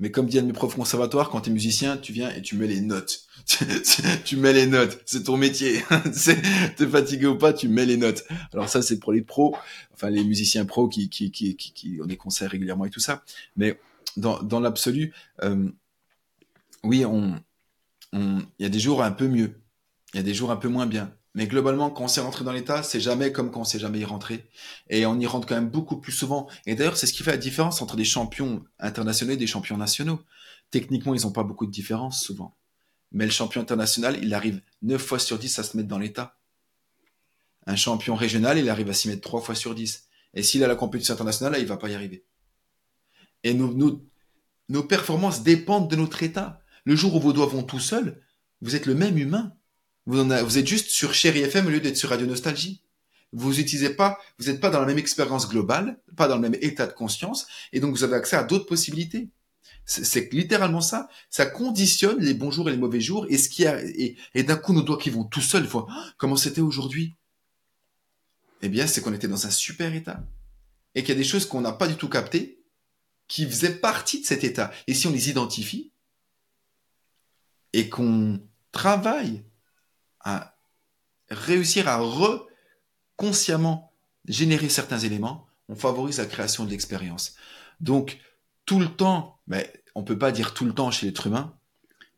[0.00, 2.40] Mais comme dit un de mes profs conservatoires, quand tu es musicien, tu viens et
[2.40, 3.26] tu mets les notes.
[4.24, 5.00] tu mets les notes.
[5.06, 5.82] C'est ton métier.
[6.76, 8.24] T'es fatigué ou pas, tu mets les notes.
[8.52, 9.56] Alors ça, c'est pour les pros,
[9.92, 13.00] enfin les musiciens pros qui, qui, qui, qui, qui ont des concerts régulièrement et tout
[13.00, 13.24] ça.
[13.56, 13.78] Mais
[14.16, 15.68] dans, dans l'absolu, euh,
[16.84, 17.34] oui, on,
[18.12, 19.60] il y a des jours un peu mieux.
[20.14, 21.12] Il y a des jours un peu moins bien.
[21.38, 24.00] Mais globalement, quand on s'est rentré dans l'état, c'est jamais comme quand on s'est jamais
[24.00, 24.50] y rentré.
[24.90, 26.48] Et on y rentre quand même beaucoup plus souvent.
[26.66, 29.76] Et d'ailleurs, c'est ce qui fait la différence entre des champions internationaux et des champions
[29.76, 30.20] nationaux.
[30.72, 32.56] Techniquement, ils n'ont pas beaucoup de différence souvent.
[33.12, 36.40] Mais le champion international, il arrive 9 fois sur 10 à se mettre dans l'état.
[37.68, 40.08] Un champion régional, il arrive à s'y mettre 3 fois sur 10.
[40.34, 42.24] Et s'il a la compétition internationale, là, il va pas y arriver.
[43.44, 43.72] Et nos,
[44.68, 46.60] nos performances dépendent de notre état.
[46.82, 48.20] Le jour où vos doigts vont tout seuls,
[48.60, 49.54] vous êtes le même humain.
[50.08, 52.80] Vous, en vous êtes juste sur Chéri FM au lieu d'être sur Radio Nostalgie.
[53.32, 56.56] Vous utilisez pas, vous n'êtes pas dans la même expérience globale, pas dans le même
[56.62, 59.28] état de conscience, et donc vous avez accès à d'autres possibilités.
[59.84, 61.10] C'est littéralement ça.
[61.28, 64.56] Ça conditionne les bons jours et les mauvais jours, et ce qui a, et, d'un
[64.56, 65.86] coup nos doigts qui vont tout seuls, oh,
[66.16, 67.14] comment c'était aujourd'hui?
[68.62, 70.24] Eh bien, c'est qu'on était dans un super état,
[70.94, 72.62] et qu'il y a des choses qu'on n'a pas du tout captées,
[73.26, 74.70] qui faisaient partie de cet état.
[74.86, 75.92] Et si on les identifie,
[77.74, 78.40] et qu'on
[78.72, 79.44] travaille
[81.30, 83.92] réussir à reconsciemment
[84.26, 87.34] générer certains éléments, on favorise la création de l'expérience.
[87.80, 88.18] Donc,
[88.66, 91.54] tout le temps, mais on peut pas dire tout le temps chez l'être humain,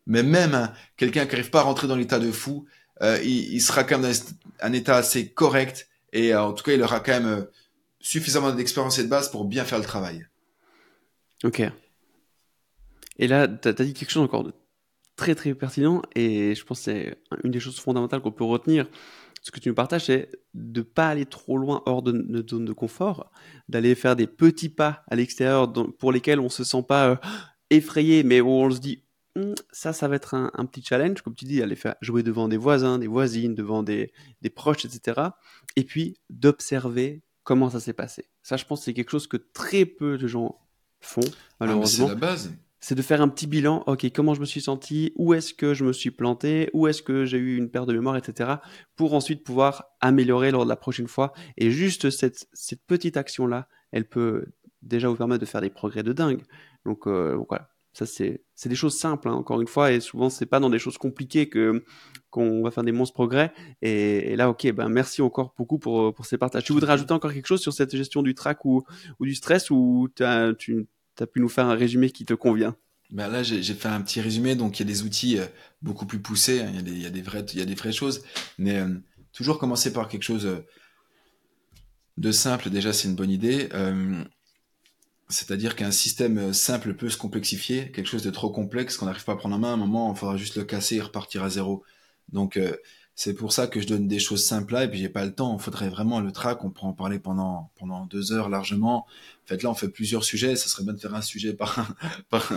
[0.06, 2.66] mais même hein, quelqu'un qui n'arrive pas à rentrer dans l'état de fou,
[3.02, 4.18] euh, il, sera quand même dans
[4.60, 7.44] un état assez correct et euh, en tout cas, il aura quand même euh,
[8.00, 10.26] suffisamment d'expérience et de base pour bien faire le travail.
[11.44, 11.62] Ok.
[13.18, 14.50] Et là, tu as, dit quelque chose encore
[15.20, 18.88] très très pertinent et je pense que c'est une des choses fondamentales qu'on peut retenir.
[19.42, 22.64] Ce que tu nous partages, c'est de pas aller trop loin hors de notre zone
[22.64, 23.30] de confort,
[23.68, 27.16] d'aller faire des petits pas à l'extérieur pour lesquels on se sent pas euh,
[27.68, 29.04] effrayé, mais où on se dit
[29.36, 32.48] hum, ça, ça va être un, petit challenge, comme tu dis, aller faire jouer devant
[32.48, 35.20] des voisins, des voisines, devant des, des proches, etc.
[35.76, 38.30] Et puis d'observer comment ça s'est passé.
[38.42, 40.58] Ça, je pense, c'est quelque chose que très peu de gens
[41.00, 42.06] font, ah, malheureusement.
[42.08, 43.84] c'est la base c'est de faire un petit bilan.
[43.86, 45.12] Ok, comment je me suis senti?
[45.16, 46.70] Où est-ce que je me suis planté?
[46.72, 48.52] Où est-ce que j'ai eu une perte de mémoire, etc.
[48.96, 51.32] Pour ensuite pouvoir améliorer lors de la prochaine fois.
[51.56, 54.46] Et juste cette, cette petite action-là, elle peut
[54.82, 56.42] déjà vous permettre de faire des progrès de dingue.
[56.86, 60.46] Donc, euh, voilà, ça c'est des choses simples, hein, encore une fois, et souvent c'est
[60.46, 61.84] pas dans des choses compliquées que
[62.30, 63.52] qu'on va faire des monstres progrès.
[63.82, 66.64] Et, là, ok, ben merci encore beaucoup pour, pour ces partages.
[66.64, 68.84] Tu voudrais ajouter encore quelque chose sur cette gestion du trac ou,
[69.18, 70.86] ou du stress ou tu
[71.20, 72.74] tu as pu nous faire un résumé qui te convient
[73.10, 74.54] ben là, j'ai fait un petit résumé.
[74.54, 75.46] Donc, il y a des outils euh,
[75.82, 76.60] beaucoup plus poussés.
[76.60, 76.72] Hein.
[76.74, 77.22] Il y, a des,
[77.74, 78.22] vraies choses.
[78.56, 78.88] Mais euh,
[79.32, 80.64] toujours commencer par quelque chose euh,
[82.18, 83.68] de simple, déjà, c'est une bonne idée.
[85.28, 87.90] C'est-à-dire qu'un système simple peut se complexifier.
[87.90, 90.12] Quelque chose de trop complexe qu'on n'arrive pas à prendre en main, à un moment,
[90.12, 91.84] il faudra juste le casser et repartir à zéro.
[92.32, 92.60] Donc,
[93.22, 95.34] c'est pour ça que je donne des choses simples là, et puis j'ai pas le
[95.34, 95.54] temps.
[95.54, 99.00] Il faudrait vraiment le track, on pourrait en parler pendant, pendant deux heures largement.
[99.00, 100.56] En fait, là, on fait plusieurs sujets.
[100.56, 101.94] Ça serait bien de faire un sujet par,
[102.30, 102.50] par,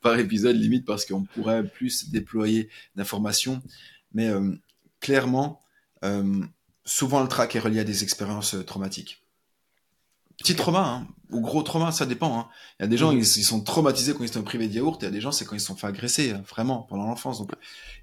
[0.00, 3.62] par épisode limite parce qu'on pourrait plus déployer d'informations.
[4.12, 4.56] Mais euh,
[4.98, 5.62] clairement,
[6.04, 6.42] euh,
[6.84, 9.22] souvent le track est relié à des expériences euh, traumatiques.
[10.38, 12.38] Petit trauma, hein, ou gros trauma, ça dépend.
[12.38, 12.48] Hein.
[12.78, 13.18] Il y a des gens, mhm.
[13.18, 15.44] ils, sont traumatisés quand ils sont privés de yaourt, il y a des gens, c'est
[15.44, 17.38] quand ils se sont fait agresser, hein, vraiment, pendant l'enfance.
[17.38, 17.50] Donc,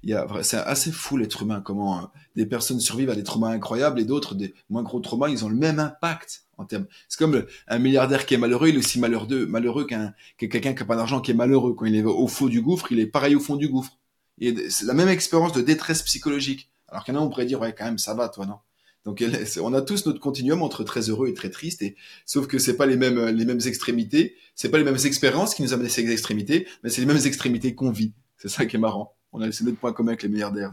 [0.02, 2.06] il y a, c'est assez fou l'être humain, comment euh,
[2.36, 5.48] des personnes survivent à des traumas incroyables et d'autres, des moins gros traumas, ils ont
[5.48, 6.86] le même impact en termes.
[7.08, 10.82] C'est comme un milliardaire qui est malheureux, il est aussi malheureux, malheureux qu'un quelqu'un qui
[10.82, 11.74] a pas d'argent qui est malheureux.
[11.74, 13.98] Quand il est au fond du gouffre, il est pareil au fond du gouffre.
[14.40, 16.70] C'est la même expérience de détresse psychologique.
[16.88, 18.58] Alors qu'il y en a, on pourrait dire, ouais, quand même, ça va, toi, non?
[19.06, 19.24] Donc
[19.62, 21.94] on a tous notre continuum entre très heureux et très triste, et
[22.26, 25.62] sauf que c'est pas les mêmes les mêmes extrémités, c'est pas les mêmes expériences qui
[25.62, 28.12] nous amènent à ces extrémités, mais c'est les mêmes extrémités qu'on vit.
[28.36, 29.14] C'est ça qui est marrant.
[29.32, 30.72] On a c'est notre point commun avec les milliardaires.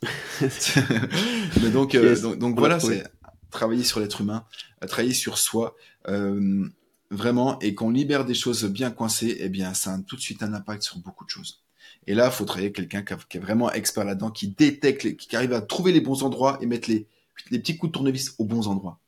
[0.40, 3.04] mais donc, euh, donc, voilà, c'est
[3.50, 4.46] travailler sur l'être humain,
[4.88, 5.76] travailler sur soi.
[6.08, 6.66] Euh,
[7.10, 10.42] vraiment, et qu'on libère des choses bien coincées, eh bien, ça a tout de suite
[10.42, 11.62] un impact sur beaucoup de choses.
[12.06, 15.36] Et là, il faut travailler avec quelqu'un qui, est vraiment expert là-dedans, qui détecte, qui
[15.36, 17.06] arrive à trouver les bons endroits et mettre les,
[17.50, 19.01] les petits coups de tournevis aux bons endroits.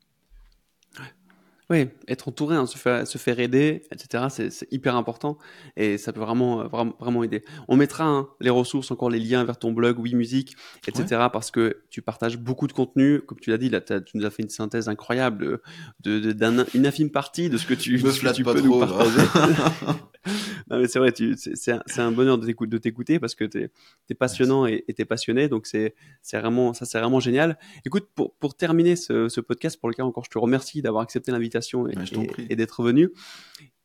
[1.69, 5.39] Oui, être entouré, hein, se, faire, se faire aider, etc., c'est hyper important
[5.75, 7.43] et ça peut vraiment, euh, vraiment, vraiment aider.
[7.67, 10.55] On mettra hein, les ressources, encore les liens vers ton blog, Oui Musique,
[10.87, 13.21] etc., parce que tu partages beaucoup de contenu.
[13.21, 15.59] Comme tu l'as dit, là, tu nous as fait une synthèse incroyable
[16.01, 19.21] d'une de, une infime partie de ce que tu, tu peux nous partager.
[20.69, 23.69] non, mais c'est vrai, c'est un, un, bonheur de t'écouter parce que tu
[24.09, 25.93] es, passionnant et tu es passionné, donc c'est
[26.33, 27.57] vraiment, ça c'est vraiment génial.
[27.85, 31.31] Écoute, pour, pour terminer ce, ce podcast, pour lequel encore je te remercie d'avoir accepté
[31.31, 31.54] l'invitation
[31.87, 33.09] et, d'être venu.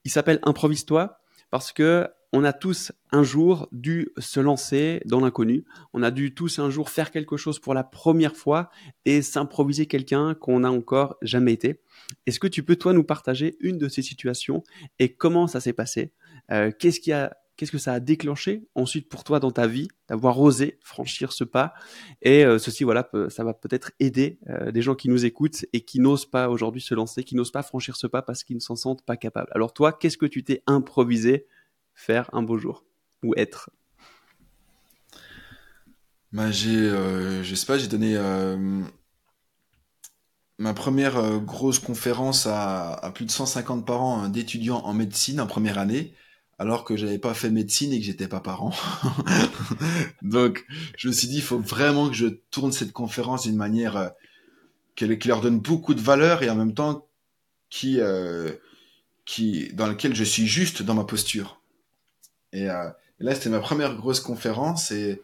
[0.04, 1.18] Il s'appelle Improvise-toi
[1.50, 5.64] parce que on a tous un jour dû se lancer dans l'inconnu.
[5.92, 8.70] On a dû tous un jour faire quelque chose pour la première fois
[9.04, 11.80] et s'improviser quelqu'un qu'on n'a encore jamais été.
[12.26, 14.62] Est-ce que tu peux toi nous partager une de ces situations
[15.00, 16.12] et comment ça s'est passé?
[16.52, 19.88] Euh, Qu'est-ce qui a Qu'est-ce que ça a déclenché ensuite pour toi dans ta vie
[20.08, 21.74] d'avoir osé franchir ce pas
[22.22, 25.82] Et euh, ceci, voilà, ça va peut-être aider euh, des gens qui nous écoutent et
[25.82, 28.62] qui n'osent pas aujourd'hui se lancer, qui n'osent pas franchir ce pas parce qu'ils ne
[28.62, 29.50] s'en sentent pas capables.
[29.54, 31.44] Alors toi, qu'est-ce que tu t'es improvisé
[31.92, 32.82] faire un beau jour
[33.22, 33.68] ou être?
[36.32, 38.16] Bah, j'ai, euh, j'ai donné
[40.56, 45.46] ma première grosse conférence à, à, plus de 150 parents hein, d'étudiants en médecine en
[45.46, 46.14] première année
[46.60, 48.74] alors que j'avais pas fait médecine et que j'étais pas parent.
[50.22, 53.96] Donc, je me suis dit, il faut vraiment que je tourne cette conférence d'une manière
[53.96, 54.08] euh,
[54.94, 57.08] qui leur donne beaucoup de valeur et en même temps
[57.70, 58.52] qui, euh,
[59.24, 61.62] qui, dans laquelle je suis juste dans ma posture.
[62.52, 62.90] Et, euh,
[63.20, 65.22] là, c'était ma première grosse conférence et,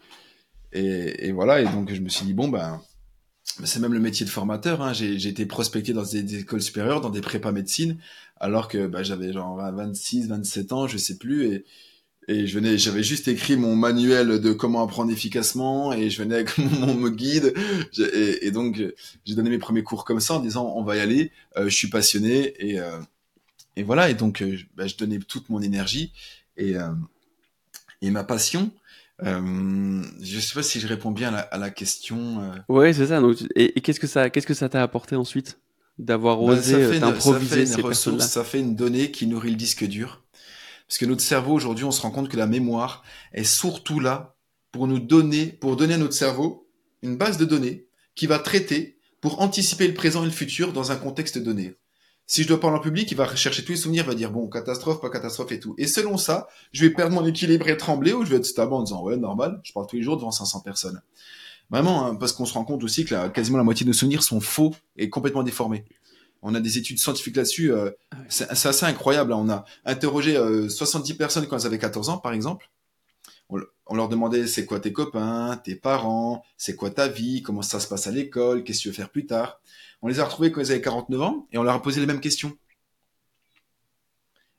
[0.73, 1.61] et, voilà.
[1.61, 2.81] Et donc, je me suis dit, bon, ben,
[3.65, 4.83] c'est même le métier de formateur.
[4.83, 4.93] Hein.
[4.93, 7.99] J'ai été prospecté dans des, écoles supérieures, dans des prépas médecine,
[8.39, 11.65] alors que bah, j'avais genre 26, 27 ans, je sais plus, et,
[12.29, 16.35] et je venais, j'avais juste écrit mon manuel de comment apprendre efficacement, et je venais
[16.35, 17.55] avec mon, guide,
[18.13, 18.83] et, donc
[19.25, 21.75] j'ai donné mes premiers cours comme ça en disant on va y aller, euh, je
[21.75, 22.99] suis passionné, et, euh,
[23.77, 26.13] et voilà, et donc euh, bah, je donnais toute mon énergie
[26.57, 26.75] et,
[28.01, 28.71] et ma passion.
[29.25, 32.43] Euh, je sais pas si je réponds bien à la, à la question.
[32.43, 32.57] Euh...
[32.69, 33.21] Ouais, c'est ça.
[33.21, 35.59] Donc, et, et qu'est-ce que ça, qu'est-ce que ça t'a apporté ensuite
[35.99, 39.85] d'avoir bah, osé euh, t'improviser ces ressources, Ça fait une donnée qui nourrit le disque
[39.85, 40.23] dur.
[40.87, 43.03] Parce que notre cerveau aujourd'hui, on se rend compte que la mémoire
[43.33, 44.37] est surtout là
[44.71, 46.69] pour nous donner, pour donner à notre cerveau
[47.03, 50.93] une base de données qui va traiter pour anticiper le présent et le futur dans
[50.93, 51.75] un contexte donné.
[52.29, 54.33] Si je dois parler en public, il va rechercher tous les souvenirs, il va dire
[54.33, 55.77] bon, catastrophe, pas catastrophe et tout.
[55.79, 58.73] Et selon ça, je vais perdre mon équilibre et trembler ou je vais être stable
[58.73, 61.01] en disant ouais, normal, je parle tous les jours devant 500 personnes.
[61.71, 64.25] Vraiment, hein, parce qu'on se rend compte aussi que quasiment la moitié de nos souvenirs
[64.25, 65.85] sont faux et complètement déformés.
[66.43, 67.73] On a des études scientifiques là-dessus.
[67.73, 69.33] Euh, ah c'est assez incroyable.
[69.33, 69.39] Hein.
[69.41, 70.35] On a interrogé
[70.69, 72.71] 70 euh, personnes quand elles avaient 14 ans, par exemple.
[73.49, 77.63] On, on leur demandait c'est quoi tes copains, tes parents, c'est quoi ta vie, comment
[77.63, 79.61] ça se passe à l'école, qu'est-ce que tu veux faire plus tard.
[80.07, 82.07] On les a retrouvés quand ils avaient 49 ans et on leur a posé les
[82.07, 82.57] mêmes questions.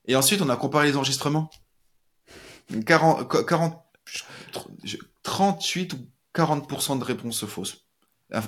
[0.04, 1.48] Et ensuite, on a comparé les enregistrements.
[2.84, 3.82] 40, 40,
[5.22, 5.96] 38 ou
[6.34, 7.86] 40% de réponses fausses,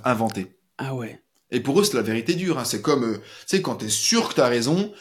[0.04, 0.58] inventées.
[0.76, 1.22] Ah ouais.
[1.50, 2.58] Et pour eux, c'est la vérité dure.
[2.58, 2.66] Hein.
[2.66, 3.22] C'est comme, euh, tu
[3.56, 4.92] sais, quand t'es sûr que t'as raison,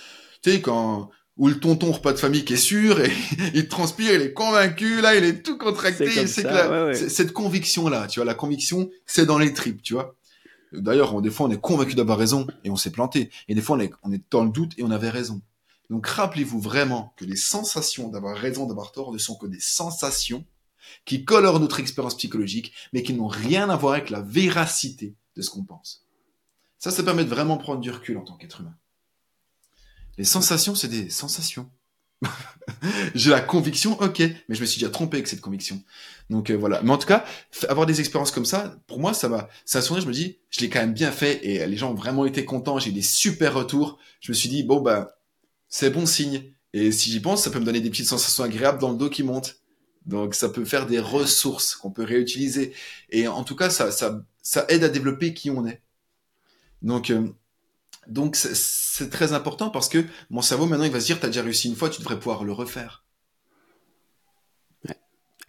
[0.41, 3.11] tu sais, quand, ou le tonton repas de famille qui est sûr et
[3.53, 6.09] il transpire, il est convaincu, là, il est tout contracté.
[6.27, 10.15] C'est que cette conviction-là, tu vois, la conviction, c'est dans les tripes, tu vois.
[10.71, 13.31] D'ailleurs, des fois, on est convaincu d'avoir raison et on s'est planté.
[13.47, 15.41] Et des fois, on est, on est dans le doute et on avait raison.
[15.89, 20.45] Donc, rappelez-vous vraiment que les sensations d'avoir raison, d'avoir tort ne sont que des sensations
[21.05, 25.41] qui colorent notre expérience psychologique, mais qui n'ont rien à voir avec la véracité de
[25.41, 26.05] ce qu'on pense.
[26.77, 28.75] Ça, ça permet de vraiment prendre du recul en tant qu'être humain.
[30.17, 31.69] Les sensations, c'est des sensations.
[33.15, 35.81] J'ai la conviction, ok, mais je me suis déjà trompé avec cette conviction.
[36.29, 36.81] Donc euh, voilà.
[36.83, 37.25] Mais en tout cas,
[37.67, 40.59] avoir des expériences comme ça, pour moi, ça va, ça a je me dis, je
[40.61, 42.79] l'ai quand même bien fait et les gens ont vraiment été contents.
[42.79, 43.97] J'ai des super retours.
[44.21, 45.17] Je me suis dit, bon bah,
[45.67, 46.43] c'est bon signe.
[46.73, 49.09] Et si j'y pense, ça peut me donner des petites sensations agréables dans le dos
[49.09, 49.61] qui montent.
[50.05, 52.73] Donc ça peut faire des ressources qu'on peut réutiliser.
[53.09, 55.81] Et en tout cas, ça, ça, ça aide à développer qui on est.
[56.81, 57.27] Donc euh,
[58.09, 61.43] donc c'est très important parce que mon cerveau maintenant il va se dire t'as déjà
[61.43, 63.03] réussi une fois, tu devrais pouvoir le refaire.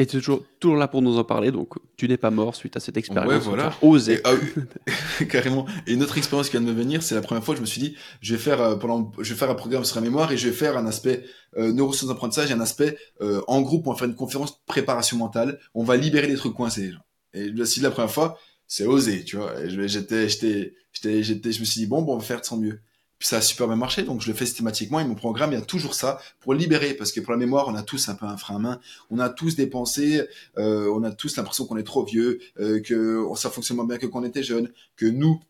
[0.01, 2.55] Et tu es toujours, toujours là pour nous en parler, donc tu n'es pas mort
[2.57, 3.31] suite à cette expérience.
[3.31, 3.75] Ouais, voilà.
[3.83, 4.23] Osé.
[4.25, 4.33] Ah
[5.29, 5.67] carrément.
[5.87, 7.61] Et une autre expérience qui vient de me venir, c'est la première fois que je
[7.61, 10.01] me suis dit, je vais faire euh, pendant, je vais faire un programme sur la
[10.01, 11.27] mémoire et je vais faire un aspect
[11.59, 13.87] euh, neurosciences d'apprentissage et un aspect euh, en groupe.
[13.89, 15.61] On va faire une conférence de préparation mentale.
[15.75, 16.95] On va libérer les trucs coincés.
[17.35, 18.39] Et là, si la première fois,
[18.71, 19.53] c'est osé, tu vois.
[19.67, 22.57] J'étais, j'étais, j'étais, j'étais, je me suis dit bon, bon, on va faire de son
[22.57, 22.79] mieux.
[23.19, 25.01] Puis ça a super bien marché, donc je le fais systématiquement.
[25.01, 27.67] Et mon programme, il y a toujours ça pour libérer, parce que pour la mémoire,
[27.67, 28.81] on a tous un peu un frein à main.
[29.11, 30.25] On a tous des pensées,
[30.57, 33.99] euh, on a tous l'impression qu'on est trop vieux, euh, que ça fonctionne moins bien
[33.99, 35.41] que quand on était jeune, que nous,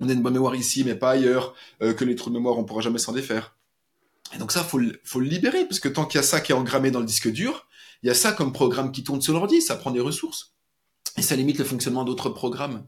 [0.00, 2.58] on a une bonne mémoire ici, mais pas ailleurs, euh, que les trous de mémoire,
[2.58, 3.54] on pourra jamais s'en défaire.
[4.34, 6.40] Et donc ça, faut le, faut le libérer, parce que tant qu'il y a ça
[6.40, 7.68] qui est engrammé dans le disque dur,
[8.02, 10.51] il y a ça comme programme qui tourne sur l'ordi, ça prend des ressources.
[11.18, 12.86] Et ça limite le fonctionnement d'autres programmes.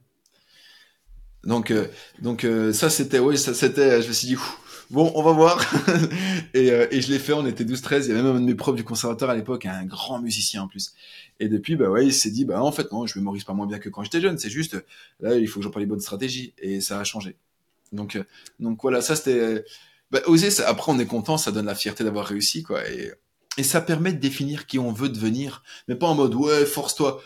[1.44, 1.86] Donc, euh,
[2.20, 4.36] donc euh, ça c'était, oui, ça c'était, je me suis dit,
[4.90, 5.62] bon, on va voir.
[6.54, 8.46] et, euh, et je l'ai fait, on était 12-13, il y avait même un de
[8.46, 10.94] mes profs du conservateur à l'époque, un grand musicien en plus.
[11.40, 13.66] Et depuis, bah ouais, il s'est dit, bah en fait non, je mémorise pas moins
[13.66, 14.82] bien que quand j'étais jeune, c'est juste,
[15.20, 17.36] là, il faut que j'emploie les bonnes stratégies, et ça a changé.
[17.92, 18.18] Donc,
[18.58, 19.64] donc voilà, ça c'était,
[20.10, 22.88] bah, oser, après on est content, ça donne la fierté d'avoir réussi, quoi.
[22.88, 23.12] Et,
[23.56, 27.22] et ça permet de définir qui on veut devenir, mais pas en mode ouais, force-toi.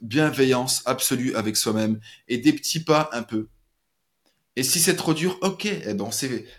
[0.00, 3.48] Bienveillance absolue avec soi-même et des petits pas un peu.
[4.56, 6.10] Et si c'est trop dur, ok, eh ben on,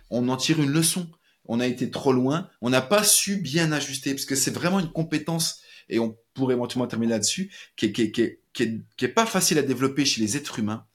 [0.10, 1.10] on en tire une leçon.
[1.51, 4.80] On a été trop loin, on n'a pas su bien ajuster, parce que c'est vraiment
[4.80, 9.07] une compétence, et on pourrait éventuellement terminer là-dessus, qui est, qui, qui, qui, qui est
[9.07, 10.86] pas facile à développer chez les êtres humains.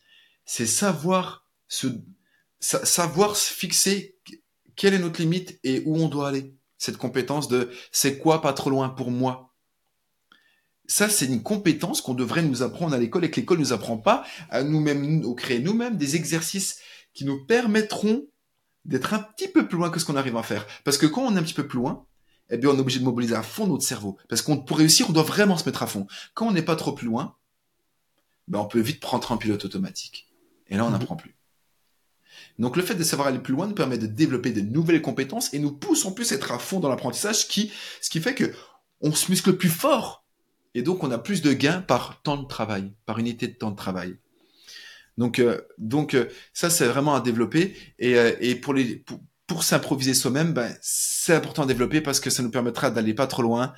[0.44, 1.88] C'est savoir se,
[2.60, 4.16] savoir se fixer
[4.76, 8.52] quelle est notre limite et où on doit aller cette compétence de c'est quoi pas
[8.52, 9.53] trop loin pour moi?
[10.86, 13.96] Ça, c'est une compétence qu'on devrait nous apprendre à l'école et que l'école nous apprend
[13.96, 16.78] pas à nous-mêmes, au créer nous-mêmes des exercices
[17.14, 18.26] qui nous permettront
[18.84, 20.66] d'être un petit peu plus loin que ce qu'on arrive à faire.
[20.84, 22.06] Parce que quand on est un petit peu plus loin,
[22.50, 24.18] eh bien, on est obligé de mobiliser à fond notre cerveau.
[24.28, 26.06] Parce qu'on, pour réussir, on doit vraiment se mettre à fond.
[26.34, 27.36] Quand on n'est pas trop plus loin,
[28.48, 30.28] ben, on peut vite prendre un pilote automatique.
[30.68, 30.92] Et là, on mhm.
[30.92, 31.34] n'apprend plus.
[32.58, 35.52] Donc le fait de savoir aller plus loin nous permet de développer de nouvelles compétences
[35.54, 38.34] et nous pousse en plus à être à fond dans l'apprentissage, qui, ce qui fait
[38.34, 38.52] que
[39.00, 40.23] on se muscle plus fort
[40.74, 43.70] et donc on a plus de gains par temps de travail, par unité de temps
[43.70, 44.16] de travail.
[45.16, 49.04] Donc, euh, donc euh, ça c'est vraiment à développer et, euh, et pour les
[49.46, 53.26] pour, s'improviser soi-même, ben, c'est important à développer parce que ça nous permettra d'aller pas
[53.26, 53.72] trop loin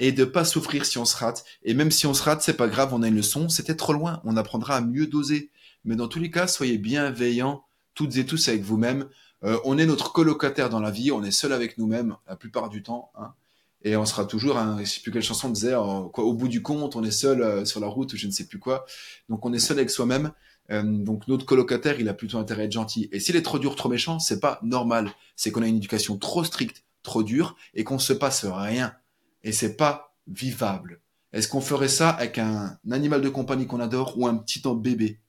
[0.00, 1.44] et de pas souffrir si on se rate.
[1.62, 3.92] Et même si on se rate, c'est pas grave, on a une leçon, c'était trop
[3.92, 5.50] loin, on apprendra à mieux doser.
[5.84, 9.08] Mais dans tous les cas, soyez bienveillants toutes et tous avec vous-même.
[9.44, 12.68] Euh, on est notre colocataire dans la vie, on est seul avec nous-mêmes la plupart
[12.68, 13.12] du temps.
[13.14, 13.34] Hein,
[13.82, 16.48] et on sera toujours, hein, je sais plus quelle chanson disait, euh, quoi, au bout
[16.48, 18.84] du compte, on est seul euh, sur la route ou je ne sais plus quoi.
[19.28, 20.32] Donc on est seul avec soi-même.
[20.70, 23.08] donc notre colocataire, il a plutôt intérêt à être gentil.
[23.12, 25.10] Et s'il est trop dur, trop méchant, c'est pas normal.
[25.36, 28.94] C'est qu'on a une éducation trop stricte, trop dure, et qu'on se passe rien.
[29.42, 31.00] Et c'est pas vivable.
[31.32, 35.20] Est-ce qu'on ferait ça avec un, animal de compagnie qu'on adore ou un petit bébé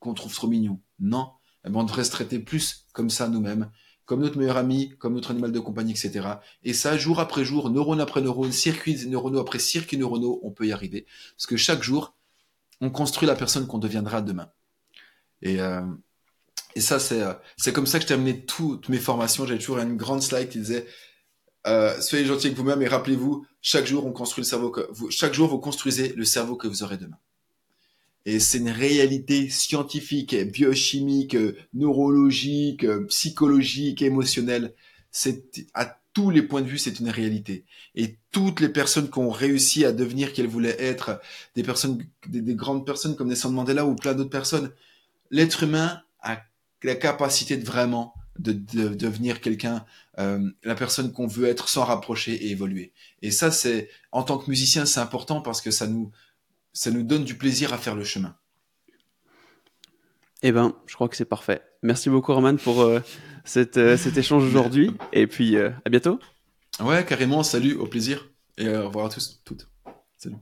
[0.00, 0.80] qu'on trouve trop mignon?
[0.98, 1.30] Non
[1.64, 3.70] eh ben, on devrait se traiter plus comme ça nous-mêmes,
[4.04, 6.26] comme notre meilleur ami, comme notre animal de compagnie, etc.
[6.64, 10.66] Et ça, jour après jour, neurone après neurone, circuits neuronaux après circuits neuronaux, on peut
[10.66, 11.06] y arriver.
[11.36, 12.14] Parce que chaque jour,
[12.80, 14.50] on construit la personne qu'on deviendra demain.
[15.40, 15.82] Et, euh,
[16.74, 19.46] et ça, c'est euh, c'est comme ça que je terminais toutes mes formations.
[19.46, 20.86] J'avais toujours une grande slide qui disait
[21.66, 25.10] euh, soyez gentil avec vous-même et rappelez-vous, chaque jour on construit le cerveau que vous,
[25.10, 27.18] chaque jour vous construisez le cerveau que vous aurez demain.
[28.24, 31.36] Et c'est une réalité scientifique, biochimique,
[31.74, 34.74] neurologique, psychologique, émotionnelle.
[35.10, 37.64] C'est à tous les points de vue, c'est une réalité.
[37.94, 41.20] Et toutes les personnes qui ont réussi à devenir qu'elles voulaient être,
[41.54, 44.72] des personnes, des, grandes personnes comme Nelson Mandela ou plein d'autres personnes,
[45.30, 46.42] l'être humain a
[46.82, 49.84] la capacité de vraiment de, devenir quelqu'un,
[50.18, 52.92] euh, la personne qu'on veut être sans rapprocher et évoluer.
[53.20, 56.10] Et ça, c'est en tant que musicien, c'est important parce que ça nous
[56.72, 58.36] ça nous donne du plaisir à faire le chemin.
[60.42, 61.62] Eh ben, je crois que c'est parfait.
[61.82, 63.00] Merci beaucoup, Roman, pour euh,
[63.56, 64.92] euh, cet échange aujourd'hui.
[65.12, 66.18] Et puis, euh, à bientôt.
[66.80, 67.42] Ouais, carrément.
[67.42, 68.28] Salut, au plaisir.
[68.58, 69.68] Et au revoir à tous, toutes.
[70.18, 70.36] Salut.